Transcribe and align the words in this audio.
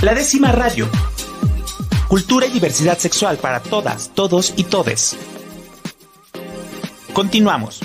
La 0.00 0.14
décima 0.14 0.52
radio. 0.52 0.86
Cultura 2.08 2.46
y 2.46 2.52
diversidad 2.52 2.98
sexual 2.98 3.36
para 3.36 3.58
todas, 3.58 4.14
todos 4.14 4.54
y 4.56 4.62
todes. 4.62 5.18
Continuamos. 7.12 7.80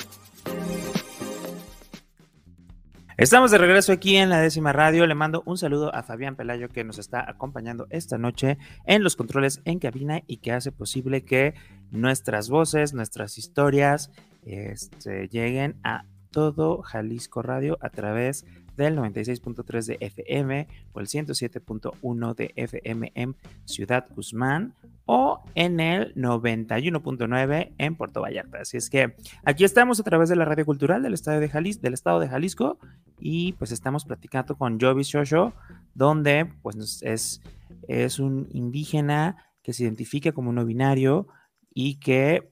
Estamos 3.18 3.50
de 3.50 3.58
regreso 3.58 3.92
aquí 3.92 4.16
en 4.16 4.30
la 4.30 4.40
décima 4.40 4.72
radio. 4.72 5.08
Le 5.08 5.16
mando 5.16 5.42
un 5.48 5.58
saludo 5.58 5.94
a 5.96 6.04
Fabián 6.04 6.36
Pelayo 6.36 6.70
que 6.70 6.84
nos 6.84 7.00
está 7.00 7.28
acompañando 7.28 7.88
esta 7.90 8.20
noche 8.20 8.60
en 8.86 9.04
los 9.04 9.16
controles 9.16 9.64
en 9.66 9.80
cabina 9.80 10.22
y 10.28 10.38
que 10.38 10.52
hace 10.52 10.72
posible 10.72 11.26
que 11.26 11.56
nuestras 11.90 12.48
voces, 12.48 12.94
nuestras 12.94 13.40
historias 13.40 14.12
este, 14.44 15.30
lleguen 15.30 15.80
a 15.84 16.06
todo 16.30 16.84
Jalisco 16.84 17.42
Radio 17.42 17.80
a 17.82 17.90
través 17.90 18.46
de 18.46 18.63
del 18.78 18.98
96.3 18.98 19.86
de 19.86 19.98
FM 20.00 20.68
o 20.94 21.00
el 21.00 21.08
107.1 21.08 22.36
de 22.36 22.54
FM 22.56 23.12
en 23.16 23.36
Ciudad 23.66 24.06
Guzmán 24.16 24.74
o 25.06 25.44
en 25.56 25.80
el 25.80 26.16
91.9 26.16 27.74
en 27.78 27.96
Puerto 27.96 28.22
Vallarta. 28.22 28.60
Así 28.60 28.78
es 28.78 28.90
que 28.90 29.16
aquí 29.44 29.64
estamos 29.64 30.00
a 30.00 30.04
través 30.04 30.30
de 30.30 30.36
la 30.36 30.46
radio 30.46 30.66
cultural 30.66 31.04
del 31.04 31.14
estado 31.14 31.40
de 31.40 32.28
Jalisco, 32.30 32.80
y 33.26 33.54
pues 33.54 33.72
estamos 33.72 34.04
platicando 34.04 34.58
con 34.58 34.80
Jovis 34.80 35.08
Shosho, 35.08 35.54
donde 35.94 36.52
pues 36.62 37.02
es, 37.04 37.42
es 37.88 38.20
un 38.20 38.50
indígena 38.52 39.38
que 39.62 39.72
se 39.72 39.84
identifica 39.84 40.34
como 40.34 40.52
no 40.52 40.66
binario 40.66 41.28
y 41.74 42.02
que 42.02 42.52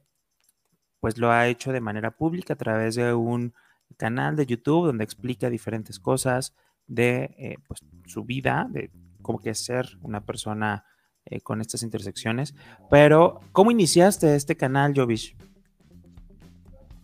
pues 1.01 1.17
lo 1.17 1.29
ha 1.29 1.48
hecho 1.48 1.73
de 1.73 1.81
manera 1.81 2.12
pública 2.12 2.53
a 2.53 2.57
través 2.57 2.95
de 2.95 3.13
un 3.13 3.53
canal 3.97 4.35
de 4.35 4.45
YouTube 4.45 4.87
donde 4.87 5.03
explica 5.03 5.49
diferentes 5.49 5.99
cosas 5.99 6.53
de 6.87 7.35
eh, 7.37 7.55
pues, 7.67 7.81
su 8.05 8.23
vida, 8.23 8.67
de 8.69 8.91
cómo 9.21 9.39
que 9.39 9.51
es 9.51 9.59
ser 9.59 9.97
una 10.01 10.25
persona 10.25 10.85
eh, 11.25 11.41
con 11.41 11.61
estas 11.61 11.83
intersecciones. 11.83 12.53
Pero, 12.89 13.39
¿cómo 13.51 13.71
iniciaste 13.71 14.35
este 14.35 14.57
canal, 14.57 14.93
Jovish? 14.95 15.35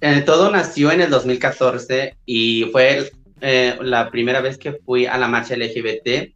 Eh, 0.01 0.21
todo 0.21 0.51
nació 0.51 0.91
en 0.91 1.01
el 1.01 1.09
2014 1.09 2.17
y 2.25 2.65
fue 2.71 3.11
la 3.39 4.09
primera 4.09 4.41
vez 4.41 4.57
que 4.57 4.73
fui 4.73 5.05
a 5.05 5.17
la 5.17 5.27
marcha 5.27 5.55
LGBT. 5.55 6.33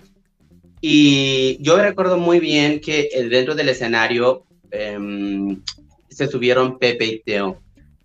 Y 0.82 1.58
yo 1.62 1.78
recuerdo 1.78 2.18
muy 2.18 2.40
bien 2.40 2.80
que 2.80 3.10
dentro 3.30 3.56
del 3.56 3.70
escenario 3.70 4.46
em, 4.70 5.62
se 6.10 6.28
subieron 6.28 6.78
Pepe 6.78 7.06
y 7.06 7.20
Teo. 7.22 7.62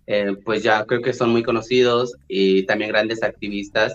Eh, 0.07 0.35
pues 0.45 0.63
ya 0.63 0.85
creo 0.85 1.01
que 1.01 1.13
son 1.13 1.29
muy 1.31 1.43
conocidos 1.43 2.15
y 2.29 2.63
también 2.63 2.91
grandes 2.91 3.21
activistas. 3.23 3.93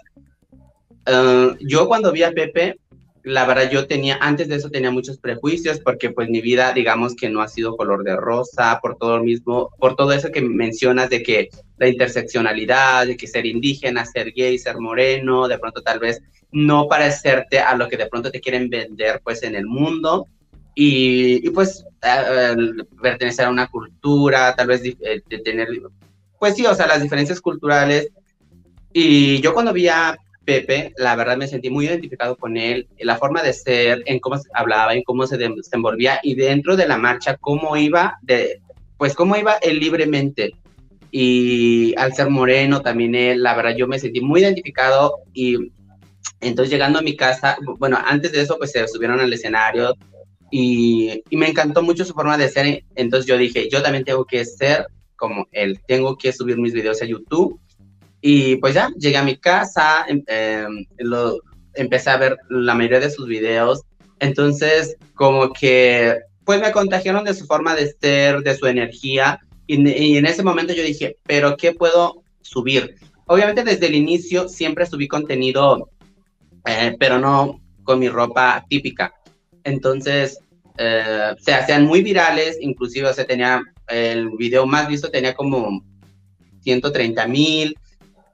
Ah, 1.06 1.56
yo 1.60 1.88
cuando 1.88 2.12
vi 2.12 2.22
a 2.22 2.32
Pepe, 2.32 2.76
la 3.24 3.46
verdad 3.46 3.70
yo 3.70 3.86
tenía, 3.86 4.18
antes 4.20 4.48
de 4.48 4.56
eso 4.56 4.70
tenía 4.70 4.90
muchos 4.90 5.18
prejuicios 5.18 5.78
porque 5.80 6.10
pues 6.10 6.28
mi 6.28 6.40
vida 6.40 6.72
digamos 6.72 7.14
que 7.14 7.30
no 7.30 7.40
ha 7.40 7.48
sido 7.48 7.76
color 7.76 8.04
de 8.04 8.16
rosa, 8.16 8.78
por 8.82 8.96
todo 8.96 9.18
lo 9.18 9.24
mismo, 9.24 9.70
por 9.78 9.96
todo 9.96 10.12
eso 10.12 10.30
que 10.30 10.42
mencionas 10.42 11.08
de 11.08 11.22
que 11.22 11.48
la 11.78 11.88
interseccionalidad, 11.88 13.06
de 13.06 13.16
que 13.16 13.26
ser 13.26 13.46
indígena, 13.46 14.04
ser 14.04 14.32
gay, 14.32 14.58
ser 14.58 14.78
moreno, 14.78 15.48
de 15.48 15.58
pronto 15.58 15.82
tal 15.82 15.98
vez 15.98 16.20
no 16.50 16.88
parecerte 16.88 17.60
a 17.60 17.76
lo 17.76 17.88
que 17.88 17.96
de 17.96 18.06
pronto 18.06 18.30
te 18.30 18.40
quieren 18.40 18.68
vender 18.68 19.20
pues 19.24 19.42
en 19.42 19.54
el 19.54 19.66
mundo. 19.66 20.26
Y, 20.74 21.48
pues 21.50 21.84
pertenecer 23.00 23.46
a 23.46 23.50
una 23.50 23.68
cultura, 23.68 24.54
tal 24.56 24.66
vez 24.66 24.82
de 24.82 25.38
tener 25.44 25.68
pues 26.42 26.56
sí, 26.56 26.66
o 26.66 26.74
sea, 26.74 26.88
las 26.88 27.00
diferencias 27.00 27.40
culturales. 27.40 28.08
Y 28.92 29.40
yo 29.42 29.54
cuando 29.54 29.72
vi 29.72 29.86
a 29.86 30.18
Pepe, 30.44 30.92
la 30.96 31.14
verdad 31.14 31.36
me 31.36 31.46
sentí 31.46 31.70
muy 31.70 31.86
identificado 31.86 32.36
con 32.36 32.56
él, 32.56 32.88
en 32.96 33.06
la 33.06 33.16
forma 33.16 33.44
de 33.44 33.52
ser, 33.52 34.02
en 34.06 34.18
cómo 34.18 34.40
hablaba, 34.52 34.92
en 34.92 35.04
cómo 35.04 35.24
se 35.28 35.38
desenvolvía 35.38 36.18
y 36.20 36.34
dentro 36.34 36.74
de 36.74 36.88
la 36.88 36.98
marcha, 36.98 37.36
cómo 37.36 37.76
iba, 37.76 38.18
de, 38.22 38.60
pues 38.98 39.14
cómo 39.14 39.36
iba 39.36 39.54
él 39.62 39.78
libremente. 39.78 40.56
Y 41.12 41.94
al 41.96 42.12
ser 42.12 42.28
moreno 42.28 42.82
también 42.82 43.14
él, 43.14 43.40
la 43.40 43.54
verdad 43.54 43.76
yo 43.76 43.86
me 43.86 44.00
sentí 44.00 44.20
muy 44.20 44.40
identificado 44.40 45.18
y 45.32 45.70
entonces 46.40 46.72
llegando 46.72 46.98
a 46.98 47.02
mi 47.02 47.14
casa, 47.14 47.56
bueno, 47.78 47.98
antes 48.04 48.32
de 48.32 48.40
eso 48.40 48.58
pues 48.58 48.72
se 48.72 48.88
subieron 48.88 49.20
al 49.20 49.32
escenario 49.32 49.94
y, 50.52 51.24
y 51.30 51.36
me 51.36 51.48
encantó 51.48 51.82
mucho 51.82 52.04
su 52.04 52.12
forma 52.12 52.38
de 52.38 52.48
ser, 52.48 52.84
entonces 52.94 53.26
yo 53.26 53.36
dije, 53.36 53.68
yo 53.68 53.82
también 53.82 54.04
tengo 54.04 54.24
que 54.24 54.44
ser 54.44 54.86
como 55.16 55.46
él, 55.52 55.80
tengo 55.86 56.18
que 56.18 56.32
subir 56.32 56.58
mis 56.58 56.72
videos 56.72 57.00
a 57.00 57.06
YouTube. 57.06 57.60
Y 58.20 58.56
pues 58.56 58.74
ya, 58.74 58.90
llegué 58.98 59.16
a 59.16 59.22
mi 59.22 59.36
casa, 59.36 60.04
em, 60.08 60.22
em, 60.26 60.84
lo, 60.98 61.38
empecé 61.74 62.10
a 62.10 62.16
ver 62.16 62.36
la 62.50 62.74
mayoría 62.74 63.00
de 63.00 63.10
sus 63.10 63.26
videos. 63.26 63.82
Entonces, 64.18 64.96
como 65.14 65.52
que, 65.52 66.18
pues 66.44 66.60
me 66.60 66.72
contagiaron 66.72 67.24
de 67.24 67.34
su 67.34 67.46
forma 67.46 67.74
de 67.74 67.94
ser, 68.00 68.42
de 68.42 68.56
su 68.56 68.66
energía. 68.66 69.40
Y, 69.66 70.16
en 70.16 70.26
ese 70.26 70.42
momento 70.42 70.72
yo 70.72 70.82
dije, 70.82 71.16
pero 71.22 71.56
¿qué 71.56 71.72
puedo 71.72 72.24
subir? 72.40 72.96
Obviamente 73.26 73.64
desde 73.64 73.86
el 73.86 73.94
inicio 73.94 74.48
siempre 74.48 74.86
subí 74.86 75.06
contenido, 75.06 75.88
eh, 76.66 76.96
pero 76.98 77.18
no 77.18 77.60
con 77.84 78.00
mi 78.00 78.08
ropa 78.08 78.64
típica. 78.68 79.14
Entonces, 79.64 80.40
eh, 80.78 81.34
se 81.38 81.54
hacían 81.54 81.84
muy 81.84 82.02
virales, 82.02 82.58
inclusive 82.60 83.12
se 83.12 83.24
tenía 83.24 83.62
el 83.88 84.30
video 84.30 84.66
más 84.66 84.88
visto 84.88 85.10
tenía 85.10 85.34
como 85.34 85.84
130 86.62 87.26
mil, 87.26 87.76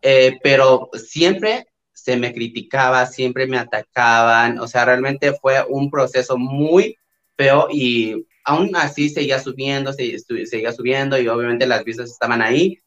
eh, 0.02 0.38
pero 0.42 0.90
siempre 0.94 1.66
se 1.92 2.16
me 2.16 2.32
criticaba, 2.32 3.06
siempre 3.06 3.46
me 3.46 3.58
atacaban, 3.58 4.58
o 4.60 4.68
sea, 4.68 4.84
realmente 4.84 5.32
fue 5.34 5.64
un 5.68 5.90
proceso 5.90 6.38
muy 6.38 6.96
feo 7.36 7.68
y 7.70 8.26
aún 8.44 8.74
así 8.76 9.08
seguía 9.08 9.38
subiendo, 9.40 9.92
seguía 9.92 10.72
subiendo 10.72 11.18
y 11.18 11.28
obviamente 11.28 11.66
las 11.66 11.84
vistas 11.84 12.10
estaban 12.10 12.40
ahí. 12.40 12.80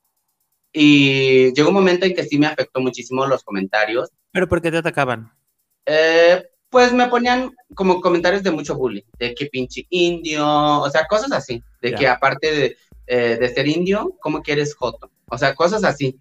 Y 0.73 1.53
llegó 1.53 1.69
un 1.69 1.75
momento 1.75 2.05
en 2.05 2.15
que 2.15 2.23
sí 2.23 2.39
me 2.39 2.47
afectó 2.47 2.79
muchísimo 2.79 3.25
los 3.27 3.43
comentarios. 3.43 4.09
¿Pero 4.31 4.47
por 4.47 4.61
qué 4.61 4.71
te 4.71 4.77
atacaban? 4.77 5.33
Eh, 5.85 6.43
pues 6.71 6.93
me 6.93 7.07
ponían 7.07 7.51
como 7.75 7.99
comentarios 7.99 8.43
de 8.43 8.51
mucho 8.51 8.75
bullying, 8.75 9.03
de 9.19 9.35
que 9.35 9.47
pinche 9.47 9.85
indio, 9.89 10.47
o 10.47 10.89
sea, 10.89 11.05
cosas 11.05 11.31
así, 11.33 11.61
de 11.81 11.93
que 11.93 12.07
aparte 12.07 12.51
de, 12.51 12.77
eh, 13.07 13.37
de, 13.39 13.49
ser 13.49 13.67
indio, 13.67 14.15
¿cómo 14.21 14.41
quieres 14.41 14.73
joto? 14.73 15.11
O 15.29 15.37
sea, 15.37 15.53
cosas 15.53 15.83
así. 15.83 16.17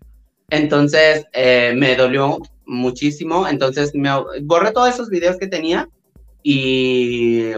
Entonces, 0.51 1.25
eh, 1.33 1.73
me 1.77 1.95
dolió 1.95 2.41
muchísimo, 2.67 3.47
entonces 3.47 3.95
me 3.95 4.11
borré 4.43 4.73
todos 4.73 4.93
esos 4.93 5.09
videos 5.09 5.39
que 5.39 5.47
tenía 5.47 5.89
y 6.43 7.53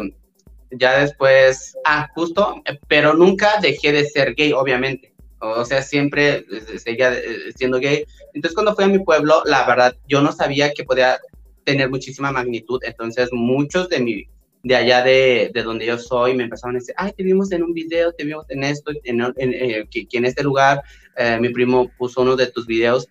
ya 0.70 1.00
después, 1.00 1.74
ah, 1.86 2.10
justo, 2.14 2.62
pero 2.88 3.14
nunca 3.14 3.58
dejé 3.62 3.92
de 3.92 4.04
ser 4.04 4.34
gay, 4.34 4.52
obviamente. 4.52 5.14
O 5.40 5.64
sea, 5.64 5.82
siempre 5.82 6.44
seguía 6.78 7.12
siendo 7.56 7.80
gay. 7.80 8.04
Entonces, 8.34 8.54
cuando 8.54 8.74
fui 8.74 8.84
a 8.84 8.88
mi 8.88 9.00
pueblo, 9.00 9.42
la 9.46 9.66
verdad, 9.66 9.96
yo 10.06 10.20
no 10.20 10.30
sabía 10.30 10.72
que 10.72 10.84
podía 10.84 11.18
tener 11.64 11.90
muchísima 11.90 12.32
magnitud. 12.32 12.80
Entonces, 12.84 13.28
muchos 13.32 13.88
de 13.88 14.00
mi, 14.00 14.24
de 14.62 14.76
allá 14.76 15.02
de, 15.02 15.50
de, 15.52 15.62
donde 15.62 15.86
yo 15.86 15.98
soy 15.98 16.34
me 16.34 16.44
empezaron 16.44 16.76
a 16.76 16.78
decir, 16.78 16.94
ay, 16.98 17.12
te 17.16 17.22
vimos 17.22 17.52
en 17.52 17.62
un 17.62 17.72
video, 17.72 18.12
te 18.12 18.24
vimos 18.24 18.46
en 18.48 18.64
esto, 18.64 18.92
en, 19.04 19.20
en, 19.20 19.34
eh, 19.36 19.88
que, 19.90 20.06
en 20.12 20.24
este 20.24 20.42
lugar 20.42 20.82
eh, 21.16 21.38
mi 21.40 21.50
primo 21.50 21.90
puso 21.98 22.22
uno 22.22 22.36
de 22.36 22.46
tus 22.48 22.66
videos. 22.66 23.08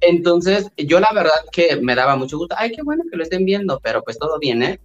Entonces, 0.00 0.70
yo 0.76 1.00
la 1.00 1.10
verdad 1.14 1.32
que 1.52 1.76
me 1.76 1.94
daba 1.94 2.16
mucho 2.16 2.36
gusto, 2.36 2.54
ay, 2.58 2.72
qué 2.72 2.82
bueno 2.82 3.04
que 3.10 3.16
lo 3.16 3.22
estén 3.22 3.44
viendo, 3.44 3.80
pero 3.82 4.02
pues 4.02 4.18
todo 4.18 4.38
viene 4.38 4.80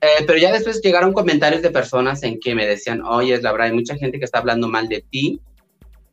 eh, 0.00 0.24
pero 0.26 0.38
ya 0.38 0.52
después 0.52 0.80
llegaron 0.80 1.12
comentarios 1.12 1.62
de 1.62 1.70
personas 1.70 2.22
en 2.22 2.38
que 2.38 2.54
me 2.54 2.66
decían, 2.66 3.02
oye, 3.02 3.40
la 3.42 3.50
verdad, 3.50 3.68
hay 3.68 3.74
mucha 3.74 3.96
gente 3.96 4.18
que 4.18 4.24
está 4.24 4.38
hablando 4.38 4.68
mal 4.68 4.88
de 4.88 5.04
ti. 5.10 5.40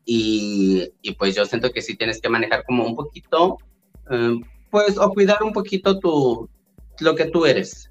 Y, 0.04 0.92
y 1.02 1.12
pues 1.12 1.34
yo 1.34 1.44
siento 1.46 1.72
que 1.72 1.82
sí 1.82 1.96
tienes 1.96 2.20
que 2.20 2.28
manejar 2.28 2.64
como 2.64 2.84
un 2.84 2.94
poquito, 2.94 3.58
pues, 4.76 4.98
o 4.98 5.08
cuidar 5.08 5.42
un 5.42 5.54
poquito 5.54 5.98
tu, 5.98 6.50
lo 7.00 7.14
que 7.14 7.24
tú 7.24 7.46
eres. 7.46 7.90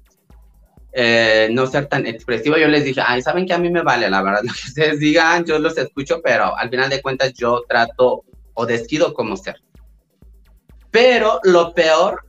Eh, 0.92 1.48
no 1.50 1.66
ser 1.66 1.86
tan 1.86 2.06
expresivo. 2.06 2.56
Yo 2.56 2.68
les 2.68 2.84
dije, 2.84 3.02
ay, 3.04 3.22
saben 3.22 3.44
que 3.44 3.52
a 3.52 3.58
mí 3.58 3.70
me 3.70 3.82
vale, 3.82 4.08
la 4.08 4.22
verdad, 4.22 4.42
lo 4.44 4.52
que 4.52 4.68
ustedes 4.68 5.00
digan, 5.00 5.44
yo 5.44 5.58
los 5.58 5.76
escucho, 5.76 6.20
pero 6.22 6.56
al 6.56 6.70
final 6.70 6.88
de 6.88 7.02
cuentas 7.02 7.32
yo 7.34 7.64
trato 7.68 8.22
o 8.54 8.66
desquido 8.66 9.12
como 9.14 9.36
ser. 9.36 9.56
Pero 10.92 11.40
lo 11.42 11.74
peor 11.74 12.24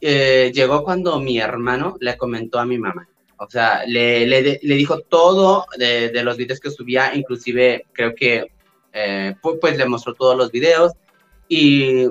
eh, 0.00 0.50
llegó 0.52 0.82
cuando 0.82 1.20
mi 1.20 1.38
hermano 1.38 1.96
le 2.00 2.16
comentó 2.16 2.58
a 2.58 2.66
mi 2.66 2.78
mamá. 2.78 3.08
O 3.36 3.48
sea, 3.48 3.84
le, 3.86 4.26
le, 4.26 4.58
le 4.60 4.74
dijo 4.74 4.98
todo 5.02 5.66
de, 5.78 6.08
de, 6.08 6.24
los 6.24 6.36
videos 6.36 6.58
que 6.58 6.72
subía, 6.72 7.14
inclusive 7.14 7.86
creo 7.92 8.16
que 8.16 8.50
eh, 8.92 9.36
pues, 9.40 9.58
pues 9.60 9.78
le 9.78 9.86
mostró 9.86 10.12
todos 10.14 10.36
los 10.36 10.50
videos 10.50 10.90
y 11.46 12.08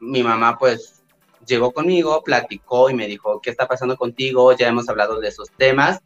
mi 0.00 0.22
mamá 0.22 0.56
pues 0.58 1.03
llegó 1.46 1.72
conmigo, 1.72 2.22
platicó 2.24 2.90
y 2.90 2.94
me 2.94 3.06
dijo, 3.06 3.40
¿qué 3.40 3.50
está 3.50 3.66
pasando 3.66 3.96
contigo? 3.96 4.56
Ya 4.56 4.68
hemos 4.68 4.88
hablado 4.88 5.20
de 5.20 5.28
esos 5.28 5.50
temas 5.56 6.00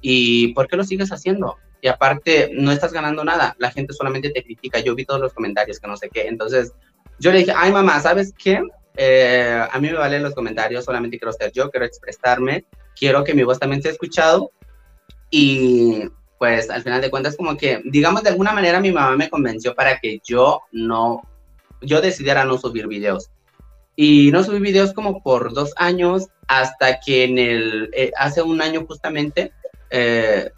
y 0.00 0.54
¿por 0.54 0.68
qué 0.68 0.76
lo 0.76 0.84
sigues 0.84 1.10
haciendo? 1.10 1.56
Y 1.80 1.88
aparte, 1.88 2.50
no 2.52 2.72
estás 2.72 2.92
ganando 2.92 3.24
nada, 3.24 3.54
la 3.58 3.70
gente 3.70 3.92
solamente 3.92 4.30
te 4.30 4.42
critica, 4.42 4.80
yo 4.80 4.94
vi 4.94 5.04
todos 5.04 5.20
los 5.20 5.32
comentarios 5.32 5.78
que 5.78 5.86
no 5.86 5.96
sé 5.96 6.08
qué, 6.08 6.26
entonces 6.26 6.72
yo 7.18 7.30
le 7.32 7.38
dije, 7.38 7.52
ay 7.54 7.72
mamá, 7.72 8.00
¿sabes 8.00 8.32
qué? 8.36 8.60
Eh, 8.96 9.64
a 9.70 9.78
mí 9.78 9.88
me 9.88 9.94
valen 9.94 10.24
los 10.24 10.34
comentarios, 10.34 10.84
solamente 10.84 11.18
quiero 11.18 11.32
ser 11.32 11.52
yo, 11.52 11.70
quiero 11.70 11.86
expresarme 11.86 12.64
quiero 12.98 13.24
que 13.24 13.34
mi 13.34 13.42
voz 13.42 13.58
también 13.58 13.82
sea 13.82 13.92
escuchado 13.92 14.50
y 15.30 16.04
pues 16.38 16.70
al 16.70 16.82
final 16.82 17.00
de 17.00 17.10
cuentas 17.10 17.36
como 17.36 17.56
que, 17.56 17.80
digamos 17.84 18.22
de 18.22 18.30
alguna 18.30 18.52
manera 18.52 18.80
mi 18.80 18.92
mamá 18.92 19.16
me 19.16 19.30
convenció 19.30 19.74
para 19.74 19.98
que 19.98 20.20
yo 20.24 20.60
no, 20.72 21.22
yo 21.80 22.00
decidiera 22.00 22.44
no 22.44 22.58
subir 22.58 22.86
videos. 22.86 23.30
Y 24.00 24.30
no 24.30 24.44
subí 24.44 24.60
videos 24.60 24.92
como 24.92 25.24
por 25.24 25.52
dos 25.52 25.72
años 25.74 26.28
hasta 26.46 27.00
que 27.00 27.24
en 27.24 27.36
el, 27.36 27.90
eh, 27.92 28.12
hace 28.16 28.40
un 28.40 28.62
año 28.62 28.86
justamente, 28.86 29.50
eh, 29.90 30.50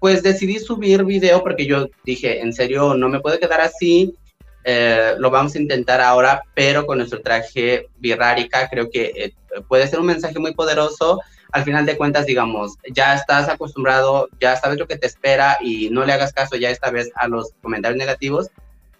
pues 0.00 0.24
decidí 0.24 0.58
subir 0.58 1.04
video 1.04 1.40
porque 1.44 1.64
yo 1.64 1.86
dije, 2.04 2.40
en 2.40 2.52
serio, 2.52 2.94
no 2.94 3.08
me 3.08 3.20
puedo 3.20 3.38
quedar 3.38 3.60
así, 3.60 4.16
eh, 4.64 5.14
lo 5.16 5.30
vamos 5.30 5.54
a 5.54 5.60
intentar 5.60 6.00
ahora, 6.00 6.42
pero 6.54 6.86
con 6.86 6.98
nuestro 6.98 7.20
traje 7.20 7.86
birrárica 7.98 8.68
creo 8.68 8.90
que 8.90 9.32
puede 9.68 9.86
ser 9.86 10.00
un 10.00 10.06
mensaje 10.06 10.40
muy 10.40 10.52
poderoso 10.52 11.20
al 11.52 11.62
final 11.62 11.86
de 11.86 11.96
cuentas, 11.96 12.26
digamos, 12.26 12.78
ya 12.92 13.14
estás 13.14 13.48
acostumbrado, 13.48 14.28
ya 14.40 14.56
sabes 14.56 14.76
lo 14.76 14.88
que 14.88 14.98
te 14.98 15.06
espera 15.06 15.58
y 15.60 15.88
no 15.90 16.04
le 16.04 16.14
hagas 16.14 16.32
caso 16.32 16.56
ya 16.56 16.70
esta 16.70 16.90
vez 16.90 17.12
a 17.14 17.28
los 17.28 17.52
comentarios 17.62 17.96
negativos, 17.96 18.48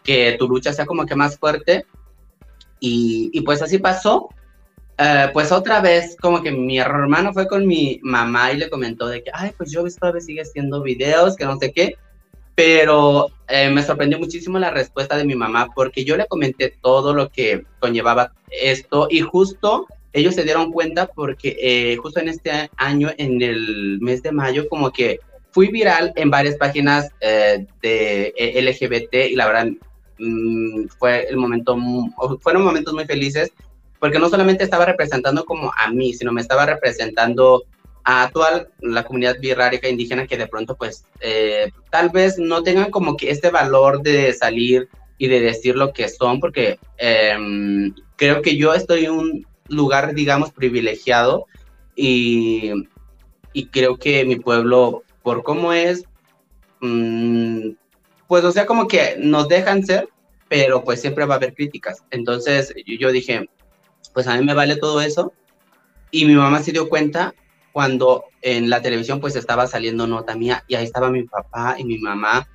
que 0.04 0.36
tu 0.38 0.46
lucha 0.46 0.72
sea 0.72 0.86
como 0.86 1.04
que 1.04 1.16
más 1.16 1.36
fuerte. 1.36 1.84
Y, 2.80 3.30
y 3.32 3.40
pues 3.42 3.62
así 3.62 3.78
pasó. 3.78 4.28
Eh, 4.98 5.30
pues 5.32 5.52
otra 5.52 5.80
vez, 5.80 6.16
como 6.20 6.42
que 6.42 6.50
mi 6.50 6.78
hermano 6.78 7.32
fue 7.32 7.46
con 7.46 7.66
mi 7.66 8.00
mamá 8.02 8.52
y 8.52 8.56
le 8.56 8.68
comentó 8.68 9.06
de 9.06 9.22
que, 9.22 9.30
ay, 9.32 9.52
pues 9.56 9.70
yo 9.70 9.84
todavía 9.98 10.20
sigue 10.20 10.42
haciendo 10.42 10.82
videos, 10.82 11.36
que 11.36 11.44
no 11.44 11.56
sé 11.58 11.72
qué. 11.72 11.94
Pero 12.54 13.28
eh, 13.46 13.70
me 13.70 13.82
sorprendió 13.82 14.18
muchísimo 14.18 14.58
la 14.58 14.70
respuesta 14.70 15.16
de 15.16 15.24
mi 15.24 15.36
mamá 15.36 15.68
porque 15.74 16.04
yo 16.04 16.16
le 16.16 16.26
comenté 16.26 16.74
todo 16.82 17.14
lo 17.14 17.28
que 17.28 17.64
conllevaba 17.78 18.32
esto 18.50 19.06
y 19.10 19.20
justo 19.20 19.86
ellos 20.12 20.34
se 20.34 20.44
dieron 20.44 20.72
cuenta 20.72 21.06
porque 21.06 21.56
eh, 21.60 21.96
justo 21.96 22.20
en 22.20 22.28
este 22.28 22.70
año, 22.76 23.10
en 23.18 23.40
el 23.42 23.98
mes 24.00 24.22
de 24.22 24.32
mayo, 24.32 24.68
como 24.68 24.90
que 24.90 25.20
fui 25.50 25.68
viral 25.68 26.12
en 26.16 26.30
varias 26.30 26.56
páginas 26.56 27.10
eh, 27.20 27.66
de 27.82 28.34
eh, 28.36 28.62
LGBT 28.62 29.30
y 29.30 29.36
la 29.36 29.46
verdad 29.46 29.68
mm, 30.18 30.88
fue 30.98 31.26
el 31.28 31.36
momento, 31.36 31.76
fueron 32.40 32.64
momentos 32.64 32.94
muy 32.94 33.04
felices 33.04 33.52
porque 33.98 34.18
no 34.18 34.28
solamente 34.28 34.64
estaba 34.64 34.84
representando 34.84 35.44
como 35.44 35.72
a 35.76 35.90
mí, 35.90 36.14
sino 36.14 36.32
me 36.32 36.40
estaba 36.40 36.66
representando 36.66 37.64
a 38.04 38.30
toda 38.32 38.68
la 38.80 39.04
comunidad 39.04 39.36
birrárica 39.40 39.88
indígena 39.88 40.26
que 40.26 40.38
de 40.38 40.46
pronto 40.46 40.76
pues 40.76 41.04
tal 41.90 42.08
vez 42.10 42.38
no 42.38 42.62
tengan 42.62 42.90
como 42.90 43.16
que 43.16 43.30
este 43.30 43.50
valor 43.50 44.02
de 44.02 44.32
salir 44.32 44.88
y 45.18 45.26
de 45.26 45.40
decir 45.40 45.74
lo 45.74 45.92
que 45.92 46.08
son, 46.08 46.38
porque 46.38 46.78
em, 46.96 47.92
creo 48.16 48.40
que 48.40 48.56
yo 48.56 48.72
estoy 48.72 49.08
un, 49.08 49.44
lugar, 49.68 50.14
digamos, 50.14 50.50
privilegiado 50.50 51.46
y, 51.94 52.72
y 53.52 53.66
creo 53.66 53.98
que 53.98 54.24
mi 54.24 54.36
pueblo, 54.36 55.02
por 55.22 55.42
cómo 55.42 55.72
es, 55.72 56.04
mm, 56.80 57.70
pues 58.28 58.44
o 58.44 58.52
sea, 58.52 58.66
como 58.66 58.86
que 58.86 59.16
nos 59.18 59.48
dejan 59.48 59.84
ser, 59.84 60.08
pero 60.48 60.84
pues 60.84 61.00
siempre 61.00 61.24
va 61.24 61.34
a 61.34 61.36
haber 61.38 61.54
críticas. 61.54 62.04
Entonces 62.10 62.72
yo 62.86 63.10
dije, 63.10 63.48
pues 64.14 64.28
a 64.28 64.36
mí 64.36 64.44
me 64.44 64.54
vale 64.54 64.76
todo 64.76 65.00
eso. 65.00 65.32
Y 66.10 66.24
mi 66.24 66.34
mamá 66.34 66.62
se 66.62 66.72
dio 66.72 66.88
cuenta 66.88 67.34
cuando 67.72 68.24
en 68.40 68.70
la 68.70 68.80
televisión 68.80 69.20
pues 69.20 69.34
estaba 69.36 69.66
saliendo 69.66 70.06
nota 70.06 70.36
mía 70.36 70.64
y 70.68 70.74
ahí 70.74 70.84
estaba 70.84 71.10
mi 71.10 71.24
papá 71.24 71.76
y 71.78 71.84
mi 71.84 71.98
mamá. 71.98 72.48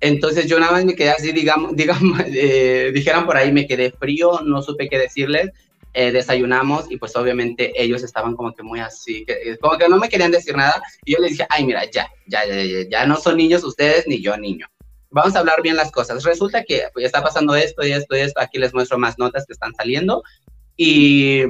Entonces 0.00 0.46
yo 0.46 0.60
nada 0.60 0.72
más 0.72 0.84
me 0.84 0.94
quedé 0.94 1.10
así, 1.10 1.32
digamos, 1.32 1.74
digamos 1.76 2.20
eh, 2.26 2.90
dijeran 2.94 3.26
por 3.26 3.36
ahí, 3.36 3.52
me 3.52 3.66
quedé 3.66 3.90
frío, 3.90 4.40
no 4.44 4.62
supe 4.62 4.88
qué 4.88 4.98
decirles 4.98 5.50
eh, 5.98 6.12
desayunamos 6.12 6.90
y 6.90 6.98
pues 6.98 7.16
obviamente 7.16 7.72
ellos 7.82 8.02
estaban 8.02 8.36
como 8.36 8.54
que 8.54 8.62
muy 8.62 8.80
así, 8.80 9.24
que, 9.24 9.32
eh, 9.32 9.58
como 9.58 9.78
que 9.78 9.88
no 9.88 9.96
me 9.96 10.10
querían 10.10 10.30
decir 10.30 10.54
nada 10.54 10.82
y 11.06 11.12
yo 11.14 11.18
les 11.20 11.30
dije, 11.30 11.46
ay 11.48 11.64
mira, 11.64 11.90
ya, 11.90 12.06
ya, 12.26 12.44
ya, 12.44 12.88
ya, 12.90 13.06
no 13.06 13.16
son 13.16 13.38
niños 13.38 13.64
ustedes 13.64 14.06
ni 14.06 14.20
yo 14.20 14.36
niño. 14.36 14.66
Vamos 15.16 15.34
a 15.34 15.38
hablar 15.38 15.62
bien 15.62 15.76
las 15.76 15.90
cosas. 15.90 16.22
Resulta 16.24 16.62
que 16.62 16.82
pues, 16.92 17.06
está 17.06 17.22
pasando 17.22 17.54
esto 17.54 17.86
y 17.86 17.92
esto 17.92 18.14
y 18.14 18.20
esto. 18.20 18.38
Aquí 18.38 18.58
les 18.58 18.74
muestro 18.74 18.98
más 18.98 19.18
notas 19.18 19.46
que 19.46 19.54
están 19.54 19.74
saliendo. 19.74 20.22
Y, 20.76 21.42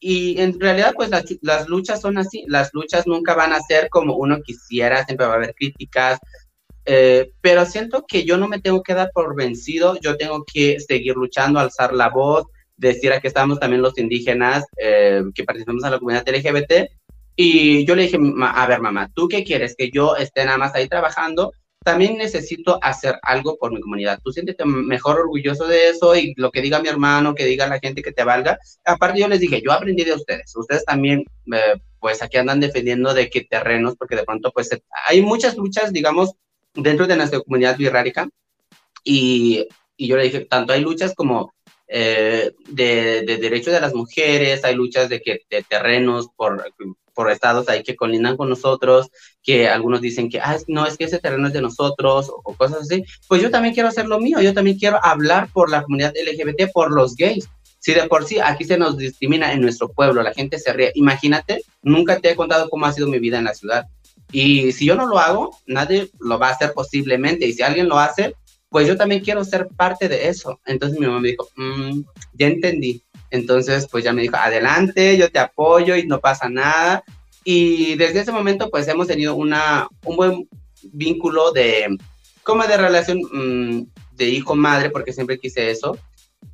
y 0.00 0.40
en 0.40 0.58
realidad, 0.58 0.94
pues 0.96 1.10
las, 1.10 1.24
las, 1.42 1.68
luchas 1.68 2.00
son 2.00 2.16
así. 2.16 2.44
Las 2.46 2.70
luchas 2.72 3.06
nunca 3.06 3.34
van 3.34 3.52
a 3.52 3.60
ser 3.60 3.90
como 3.90 4.14
uno 4.16 4.40
quisiera, 4.40 5.04
siempre 5.04 5.26
va 5.26 5.34
a 5.34 5.36
haber 5.36 5.54
críticas. 5.54 6.18
Eh, 6.86 7.30
pero 7.42 7.66
siento 7.66 8.06
que 8.08 8.24
yo 8.24 8.38
no 8.38 8.48
me 8.48 8.58
tengo 8.58 8.82
que 8.82 8.94
dar 8.94 9.10
por 9.12 9.36
vencido, 9.36 10.00
yo 10.00 10.16
tengo 10.16 10.46
que 10.50 10.80
seguir 10.80 11.14
luchando, 11.14 11.60
alzar 11.60 11.92
la 11.92 12.08
voz, 12.08 12.46
decir 12.78 13.12
que 13.20 13.28
estamos 13.28 13.60
también 13.60 13.82
los 13.82 13.98
indígenas 13.98 14.64
eh, 14.78 15.24
que 15.34 15.44
participamos 15.44 15.84
en 15.84 15.90
la 15.90 15.98
comunidad 15.98 16.26
LGBT. 16.26 16.88
Y 17.36 17.84
yo 17.84 17.94
le 17.94 18.04
dije, 18.04 18.18
a 18.40 18.66
ver, 18.66 18.80
mamá, 18.80 19.10
¿tú 19.14 19.28
qué 19.28 19.44
quieres? 19.44 19.74
¿Que 19.76 19.90
yo 19.90 20.16
esté 20.16 20.46
nada 20.46 20.56
más 20.56 20.74
ahí 20.74 20.88
trabajando? 20.88 21.52
También 21.88 22.18
necesito 22.18 22.78
hacer 22.82 23.18
algo 23.22 23.56
por 23.56 23.72
mi 23.72 23.80
comunidad. 23.80 24.20
Tú 24.22 24.30
siéntete 24.30 24.62
mejor 24.66 25.20
orgulloso 25.20 25.66
de 25.66 25.88
eso 25.88 26.14
y 26.14 26.34
lo 26.36 26.50
que 26.50 26.60
diga 26.60 26.82
mi 26.82 26.88
hermano, 26.88 27.34
que 27.34 27.46
diga 27.46 27.66
la 27.66 27.78
gente 27.78 28.02
que 28.02 28.12
te 28.12 28.24
valga. 28.24 28.58
Aparte, 28.84 29.20
yo 29.20 29.26
les 29.26 29.40
dije, 29.40 29.62
yo 29.64 29.72
aprendí 29.72 30.04
de 30.04 30.12
ustedes. 30.12 30.54
Ustedes 30.54 30.84
también, 30.84 31.24
eh, 31.50 31.80
pues 31.98 32.20
aquí 32.20 32.36
andan 32.36 32.60
defendiendo 32.60 33.14
de 33.14 33.30
qué 33.30 33.40
terrenos, 33.40 33.96
porque 33.96 34.16
de 34.16 34.24
pronto, 34.24 34.52
pues 34.52 34.68
hay 35.06 35.22
muchas 35.22 35.56
luchas, 35.56 35.90
digamos, 35.90 36.32
dentro 36.74 37.06
de 37.06 37.16
nuestra 37.16 37.40
comunidad 37.40 37.78
birrárica. 37.78 38.28
Y, 39.02 39.66
y 39.96 40.08
yo 40.08 40.18
le 40.18 40.24
dije, 40.24 40.40
tanto 40.44 40.74
hay 40.74 40.82
luchas 40.82 41.14
como 41.14 41.54
eh, 41.86 42.52
de, 42.68 43.22
derechos 43.22 43.72
de 43.72 43.80
las 43.80 43.94
mujeres, 43.94 44.62
hay 44.62 44.74
luchas 44.74 45.08
de, 45.08 45.22
que, 45.22 45.40
de 45.48 45.62
terrenos 45.62 46.28
por, 46.36 46.62
por 47.18 47.32
estados 47.32 47.68
ahí 47.68 47.82
que 47.82 47.96
colindan 47.96 48.36
con 48.36 48.48
nosotros, 48.48 49.08
que 49.42 49.68
algunos 49.68 50.00
dicen 50.00 50.30
que, 50.30 50.38
ah, 50.38 50.56
no, 50.68 50.86
es 50.86 50.96
que 50.96 51.02
ese 51.02 51.18
terreno 51.18 51.48
es 51.48 51.52
de 51.52 51.60
nosotros 51.60 52.30
o, 52.30 52.54
cosas 52.54 52.82
así. 52.82 53.04
Pues 53.26 53.42
yo 53.42 53.50
también 53.50 53.74
quiero 53.74 53.88
hacer 53.88 54.06
lo 54.06 54.20
mío, 54.20 54.40
yo 54.40 54.54
también 54.54 54.78
quiero 54.78 55.04
hablar 55.04 55.48
por 55.52 55.68
la 55.68 55.82
comunidad 55.82 56.14
LGBT, 56.14 56.70
por 56.72 56.92
los 56.92 57.16
gays. 57.16 57.48
Si 57.80 57.92
de 57.92 58.06
por 58.06 58.24
sí 58.24 58.38
aquí 58.38 58.62
se 58.62 58.78
nos 58.78 58.96
discrimina 58.96 59.52
en 59.52 59.62
nuestro 59.62 59.88
pueblo, 59.88 60.22
la 60.22 60.32
gente 60.32 60.60
se 60.60 60.72
ríe, 60.72 60.92
imagínate, 60.94 61.64
nunca 61.82 62.20
te 62.20 62.30
he 62.30 62.36
contado 62.36 62.68
cómo 62.70 62.86
ha 62.86 62.92
sido 62.92 63.08
mi 63.08 63.18
vida 63.18 63.38
en 63.38 63.46
la 63.46 63.54
ciudad. 63.54 63.86
Y 64.30 64.70
si 64.70 64.86
yo 64.86 64.94
no 64.94 65.08
lo 65.08 65.18
hago, 65.18 65.58
nadie 65.66 66.10
lo 66.20 66.38
va 66.38 66.50
a 66.50 66.52
hacer 66.52 66.72
posiblemente. 66.72 67.46
Y 67.46 67.52
si 67.52 67.64
alguien 67.64 67.88
lo 67.88 67.98
hace, 67.98 68.36
pues 68.68 68.86
yo 68.86 68.96
también 68.96 69.22
quiero 69.24 69.44
ser 69.44 69.66
parte 69.76 70.08
de 70.08 70.28
eso. 70.28 70.60
Entonces 70.66 71.00
mi 71.00 71.06
mamá 71.06 71.18
me 71.18 71.30
dijo, 71.30 71.48
mm, 71.56 72.00
ya 72.34 72.46
entendí. 72.46 73.02
Entonces, 73.30 73.86
pues 73.90 74.04
ya 74.04 74.12
me 74.12 74.22
dijo, 74.22 74.36
adelante, 74.36 75.16
yo 75.16 75.30
te 75.30 75.38
apoyo 75.38 75.96
y 75.96 76.06
no 76.06 76.20
pasa 76.20 76.48
nada. 76.48 77.04
Y 77.44 77.94
desde 77.96 78.20
ese 78.20 78.32
momento, 78.32 78.70
pues 78.70 78.88
hemos 78.88 79.06
tenido 79.06 79.34
una, 79.34 79.88
un 80.04 80.16
buen 80.16 80.48
vínculo 80.82 81.52
de, 81.52 81.96
como 82.42 82.64
de 82.64 82.76
relación 82.76 83.18
mm, 83.18 83.86
de 84.12 84.24
hijo-madre, 84.28 84.90
porque 84.90 85.12
siempre 85.12 85.38
quise 85.38 85.70
eso. 85.70 85.98